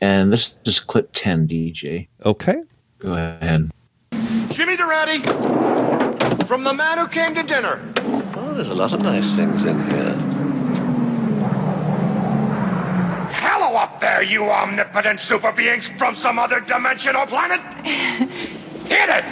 [0.00, 2.08] And this is clip 10, DJ.
[2.26, 2.56] Okay.
[2.98, 3.70] Go ahead.
[4.50, 5.18] Jimmy Durante,
[6.46, 7.80] from the man who came to dinner.
[8.36, 10.03] Oh, there's a lot of nice things in here.
[13.74, 17.60] Up there, you omnipotent super beings from some other dimension or planet!
[17.84, 19.24] Hit it!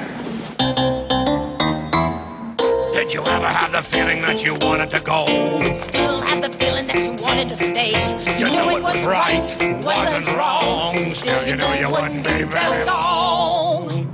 [2.93, 5.27] Did you ever have the feeling that you wanted to go?
[5.79, 7.93] Still have the feeling that you wanted to stay.
[8.37, 9.45] You knew it was right,
[9.85, 10.97] wasn't wrong.
[11.15, 14.09] Still, you knew you wouldn't be very long.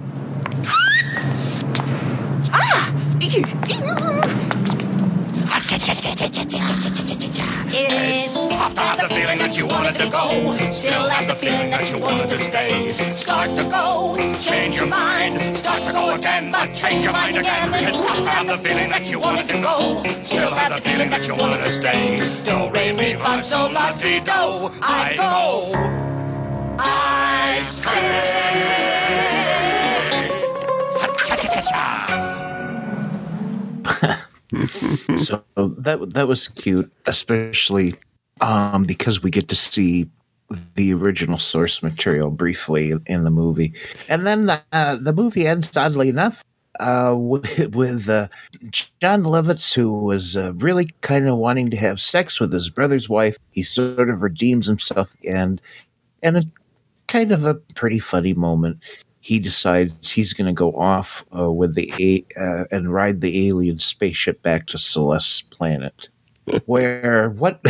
[2.52, 2.94] Ah!
[7.70, 10.54] It is Have to have the feeling that you wanted to go.
[10.70, 12.90] Still have the feeling that you wanted to stay.
[13.10, 15.40] Start to go, change your mind.
[15.56, 17.70] Start to go again, but change your mind again.
[17.72, 20.02] It's tough to have the feeling that you wanted to go.
[20.22, 22.20] Still have the feeling that you wanted to stay.
[22.44, 24.68] Do re mi fa sol la ti do.
[24.82, 25.72] I go.
[26.78, 28.28] I stay.
[35.16, 37.94] so that that was cute, especially
[38.40, 40.08] um, because we get to see
[40.74, 43.72] the original source material briefly in the movie,
[44.08, 46.42] and then uh, the movie ends oddly enough
[46.80, 48.28] uh, with, with uh,
[48.70, 53.08] Jon Lovitz, who was uh, really kind of wanting to have sex with his brother's
[53.08, 53.36] wife.
[53.50, 55.60] He sort of redeems himself, and
[56.22, 56.44] and a
[57.06, 58.78] kind of a pretty funny moment.
[59.20, 63.48] He decides he's going to go off uh, with the a- uh, and ride the
[63.48, 66.08] alien spaceship back to Celeste's planet.
[66.66, 67.60] Where what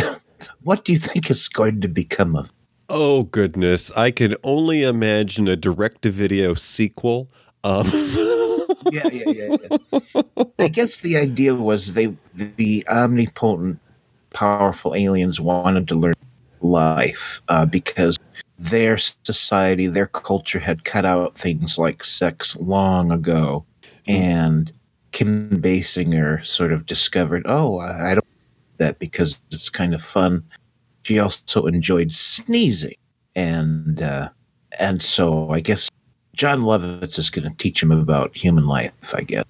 [0.63, 2.53] what do you think is going to become of?
[2.89, 7.29] Oh goodness, I can only imagine a direct-to-video sequel.
[7.63, 7.87] Um,
[8.91, 10.21] yeah, yeah, yeah, yeah.
[10.57, 13.79] I guess the idea was they the omnipotent,
[14.33, 16.13] powerful aliens wanted to learn
[16.61, 18.17] life uh, because
[18.59, 23.65] their society, their culture had cut out things like sex long ago,
[24.07, 24.71] and
[25.11, 28.25] Kim Basinger sort of discovered, oh, I don't
[28.77, 30.43] that because it's kind of fun.
[31.03, 32.95] She also enjoyed sneezing,
[33.35, 34.29] and uh,
[34.77, 35.89] and so I guess
[36.33, 39.13] Jon Lovitz is going to teach him about human life.
[39.13, 39.45] I guess.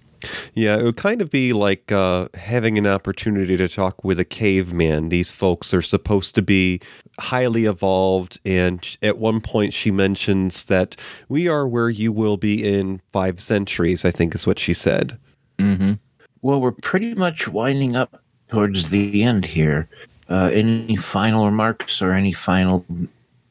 [0.53, 4.25] Yeah, it would kind of be like uh, having an opportunity to talk with a
[4.25, 5.09] caveman.
[5.09, 6.81] These folks are supposed to be
[7.19, 10.95] highly evolved, and at one point she mentions that
[11.27, 14.05] we are where you will be in five centuries.
[14.05, 15.17] I think is what she said.
[15.57, 15.93] Mm-hmm.
[16.41, 19.87] Well, we're pretty much winding up towards the end here.
[20.29, 22.85] Uh, any final remarks or any final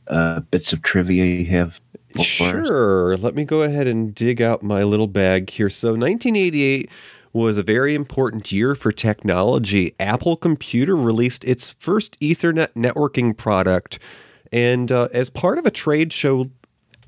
[0.08, 1.80] uh, bits of trivia you have?
[2.20, 3.16] Sure.
[3.16, 5.70] Let me go ahead and dig out my little bag here.
[5.70, 6.90] So, 1988
[7.32, 9.94] was a very important year for technology.
[10.00, 13.98] Apple Computer released its first Ethernet networking product.
[14.52, 16.50] And uh, as part of a trade show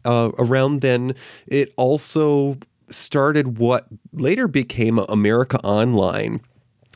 [0.04, 1.14] uh, around then,
[1.46, 2.58] it also
[2.90, 6.40] started what later became America Online.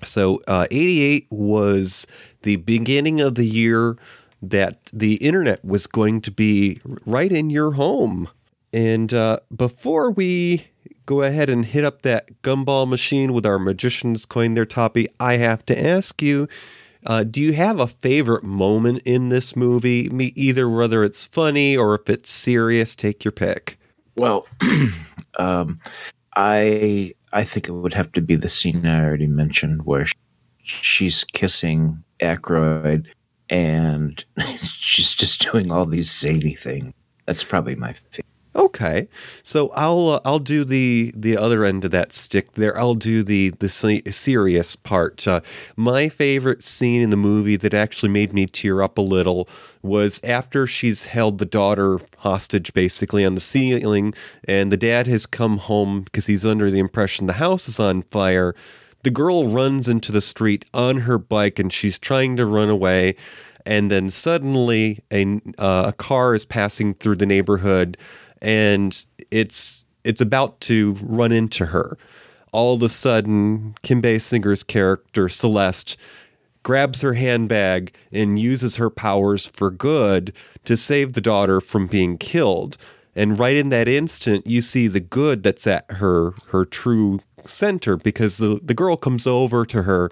[0.05, 2.07] So, uh, 88 was
[2.43, 3.97] the beginning of the year
[4.51, 8.29] that the internet was going to be right in your home.
[8.73, 10.67] And uh, before we
[11.07, 15.37] go ahead and hit up that gumball machine with our magician's coin there, Toppy, I
[15.37, 16.49] have to ask you
[17.07, 20.09] uh, do you have a favorite moment in this movie?
[20.09, 23.79] Me, either whether it's funny or if it's serious, take your pick.
[24.17, 24.47] Well,
[25.39, 25.79] um,
[26.37, 30.07] I I think it would have to be the scene I already mentioned where
[30.63, 33.07] she's kissing Aykroyd
[33.55, 34.25] and
[34.59, 36.93] she's just doing all these zany things.
[37.27, 38.27] That's probably my favorite.
[38.57, 39.09] Okay,
[39.43, 42.79] so I'll uh, I'll do the the other end of that stick there.
[42.79, 45.27] I'll do the the serious part.
[45.27, 45.41] Uh,
[45.77, 49.49] my favorite scene in the movie that actually made me tear up a little
[49.83, 54.15] was after she's held the daughter hostage, basically on the ceiling,
[54.47, 58.03] and the dad has come home because he's under the impression the house is on
[58.03, 58.55] fire.
[59.05, 63.15] The girl runs into the street on her bike, and she's trying to run away.
[63.65, 67.97] And then suddenly, a uh, a car is passing through the neighborhood
[68.45, 71.97] and it's it's about to run into her.
[72.53, 75.97] All of a sudden, Kim Basinger's character Celeste
[76.63, 80.33] grabs her handbag and uses her powers for good
[80.67, 82.77] to save the daughter from being killed.
[83.17, 87.97] And right in that instant, you see the good that's at her her true center
[87.97, 90.11] because the, the girl comes over to her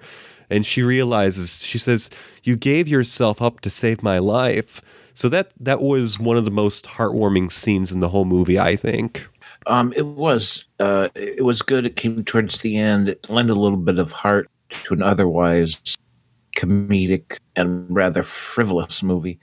[0.49, 2.09] and she realizes she says,
[2.43, 4.81] You gave yourself up to save my life.
[5.15, 8.75] So that that was one of the most heartwarming scenes in the whole movie, I
[8.75, 9.27] think.
[9.67, 11.85] Um, it was uh, it was good.
[11.85, 13.09] It came towards the end.
[13.09, 15.97] It lent a little bit of heart to an otherwise
[16.57, 19.39] comedic and rather frivolous movie,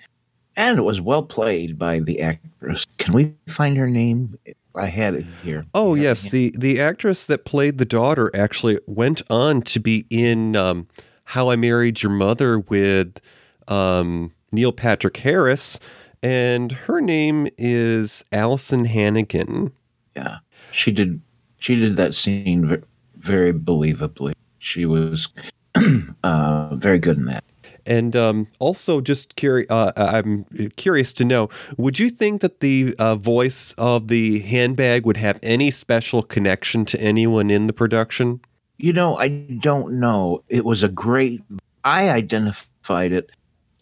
[0.57, 2.87] and it was well played by the actress.
[2.99, 4.35] Can we find her name?
[4.75, 5.67] I had it here.
[5.75, 10.57] Oh yes, the the actress that played the daughter actually went on to be in
[10.57, 10.87] um,
[11.25, 13.21] How I Married Your Mother with
[13.69, 15.81] um, Neil Patrick Harris,
[16.23, 19.73] and her name is Alyson Hannigan.
[20.15, 20.39] Yeah,
[20.71, 21.21] she did.
[21.59, 22.83] She did that scene
[23.17, 24.33] very believably.
[24.59, 25.29] She was
[26.23, 27.45] uh, very good in that.
[27.91, 30.45] And um, also, just curi- uh, I'm
[30.77, 35.41] curious to know: Would you think that the uh, voice of the handbag would have
[35.43, 38.41] any special connection to anyone in the production?
[38.79, 40.45] You know, I don't know.
[40.49, 41.43] It was a great.
[41.83, 43.33] I identified it.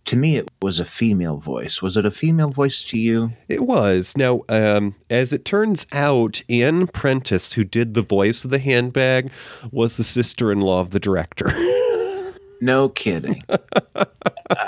[0.07, 1.83] To me, it was a female voice.
[1.83, 3.35] Was it a female voice to you?
[3.47, 4.15] It was.
[4.17, 9.31] Now, um, as it turns out, Ann Prentiss, who did the voice of the handbag,
[9.71, 11.53] was the sister-in-law of the director.
[12.61, 13.43] No kidding.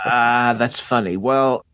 [0.04, 1.16] Ah, that's funny.
[1.16, 1.64] Well,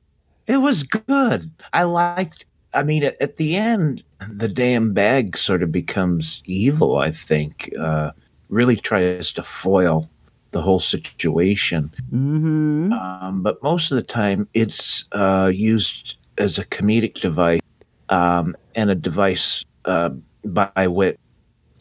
[0.46, 1.50] it was good.
[1.72, 2.44] I liked.
[2.72, 6.98] I mean, at, at the end, the damn bag sort of becomes evil.
[6.98, 8.12] I think uh,
[8.48, 10.08] really tries to foil
[10.52, 11.92] the whole situation.
[12.12, 12.92] Mm-hmm.
[12.92, 17.60] Um, but most of the time, it's uh, used as a comedic device
[18.08, 20.10] um, and a device uh,
[20.44, 21.18] by which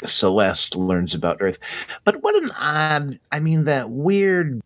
[0.05, 1.59] Celeste learns about Earth.
[2.03, 4.61] But what an odd, I mean, that weird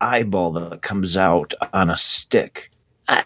[0.00, 2.70] eyeball that comes out on a stick.
[3.08, 3.22] Uh,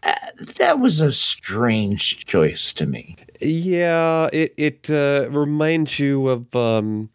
[0.57, 3.16] that was a strange choice to me.
[3.40, 7.11] Yeah, it it uh, reminds you of um,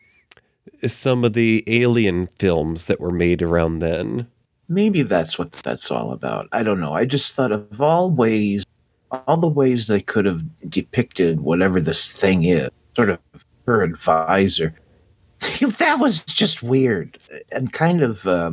[0.86, 4.28] some of the alien films that were made around then.
[4.68, 6.50] Maybe that's what that's all about.
[6.52, 6.94] I don't know.
[6.94, 8.66] I just thought of all ways,
[9.12, 13.20] all the ways they could have depicted whatever this thing is, sort of
[13.68, 14.74] her advisor.
[15.78, 17.20] that was just weird
[17.52, 18.52] and kind of, uh,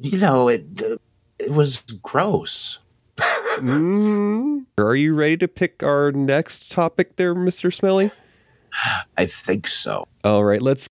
[0.00, 0.96] you know, it uh,
[1.38, 2.78] it was gross.
[3.18, 4.64] mm.
[4.78, 7.74] Are you ready to pick our next topic there, Mr.
[7.74, 8.10] Smelly?
[9.16, 10.06] I think so.
[10.24, 10.88] All right, let's.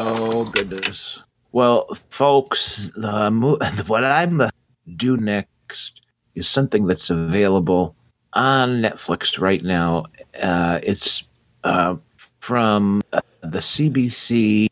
[0.00, 1.22] Oh, goodness.
[1.50, 3.58] Well, folks, the mo-
[3.88, 4.50] what I'm uh,
[4.96, 5.48] do next
[6.34, 7.94] is something that's available
[8.32, 10.04] on Netflix right now.
[10.40, 11.24] Uh, it's
[11.64, 11.96] uh,
[12.40, 14.68] from uh, the CBC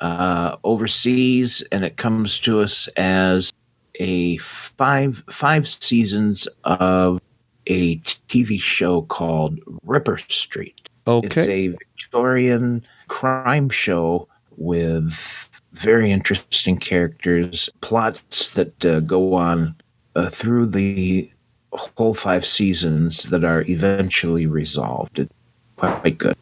[0.00, 3.52] uh, overseas, and it comes to us as
[3.96, 7.20] a five five seasons of
[7.66, 7.96] a
[8.28, 10.88] TV show called Ripper Street.
[11.06, 11.26] Okay.
[11.26, 19.76] It's a Victorian crime show with very interesting characters, plots that uh, go on
[20.18, 21.30] uh, through the
[21.72, 25.20] whole five seasons that are eventually resolved.
[25.20, 25.32] It's
[25.76, 26.36] quite good.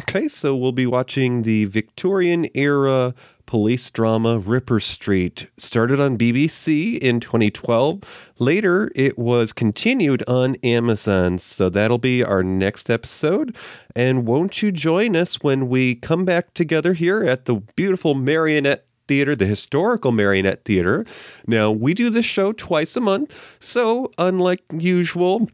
[0.00, 3.14] Okay, so we'll be watching the Victorian era
[3.46, 5.48] police drama Ripper Street.
[5.56, 8.00] Started on BBC in 2012.
[8.38, 11.40] Later, it was continued on Amazon.
[11.40, 13.56] So that'll be our next episode.
[13.96, 18.86] And won't you join us when we come back together here at the beautiful Marionette
[19.10, 21.04] Theater, the historical Marionette Theater?
[21.44, 23.34] Now, we do this show twice a month.
[23.58, 25.48] So, unlike usual,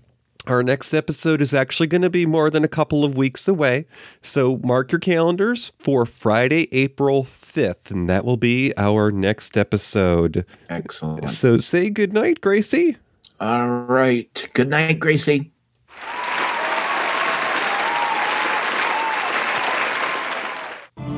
[0.46, 3.86] our next episode is actually going to be more than a couple of weeks away.
[4.20, 10.44] So mark your calendars for Friday, April 5th, and that will be our next episode.
[10.68, 11.30] Excellent.
[11.30, 12.98] So say good night, Gracie.
[13.40, 14.50] All right.
[14.52, 15.50] Good night, Gracie.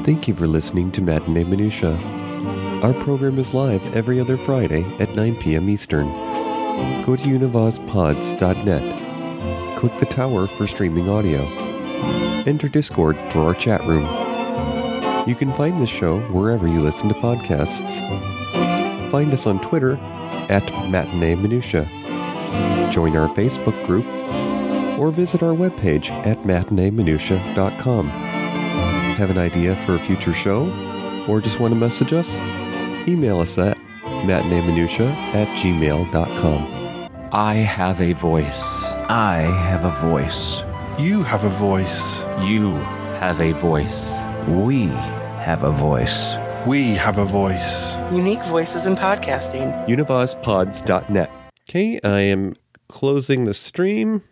[0.04, 2.27] Thank you for listening to Matinee Minutia.
[2.82, 5.68] Our program is live every other Friday at 9 p.m.
[5.68, 6.06] Eastern.
[7.02, 9.76] Go to univazpods.net.
[9.76, 11.44] Click the tower for streaming audio.
[12.46, 14.04] Enter Discord for our chat room.
[15.28, 19.10] You can find this show wherever you listen to podcasts.
[19.10, 19.96] Find us on Twitter
[20.48, 21.82] at Matinee Minutia.
[22.92, 24.06] Join our Facebook group
[25.00, 28.08] or visit our webpage at matineeminutia.com.
[29.16, 30.70] Have an idea for a future show
[31.28, 32.38] or just want to message us?
[33.08, 37.08] Email us at matineeminutia at gmail.com.
[37.32, 38.84] I have a voice.
[39.08, 39.36] I
[39.68, 40.62] have a voice.
[40.98, 42.20] You have a voice.
[42.42, 42.72] You
[43.22, 44.20] have a voice.
[44.46, 44.88] We
[45.40, 46.34] have a voice.
[46.66, 47.96] We have a voice.
[48.12, 49.86] Unique voices in podcasting.
[49.86, 51.30] univazpods.net.
[51.66, 52.56] Okay, I am
[52.90, 54.22] closing the stream.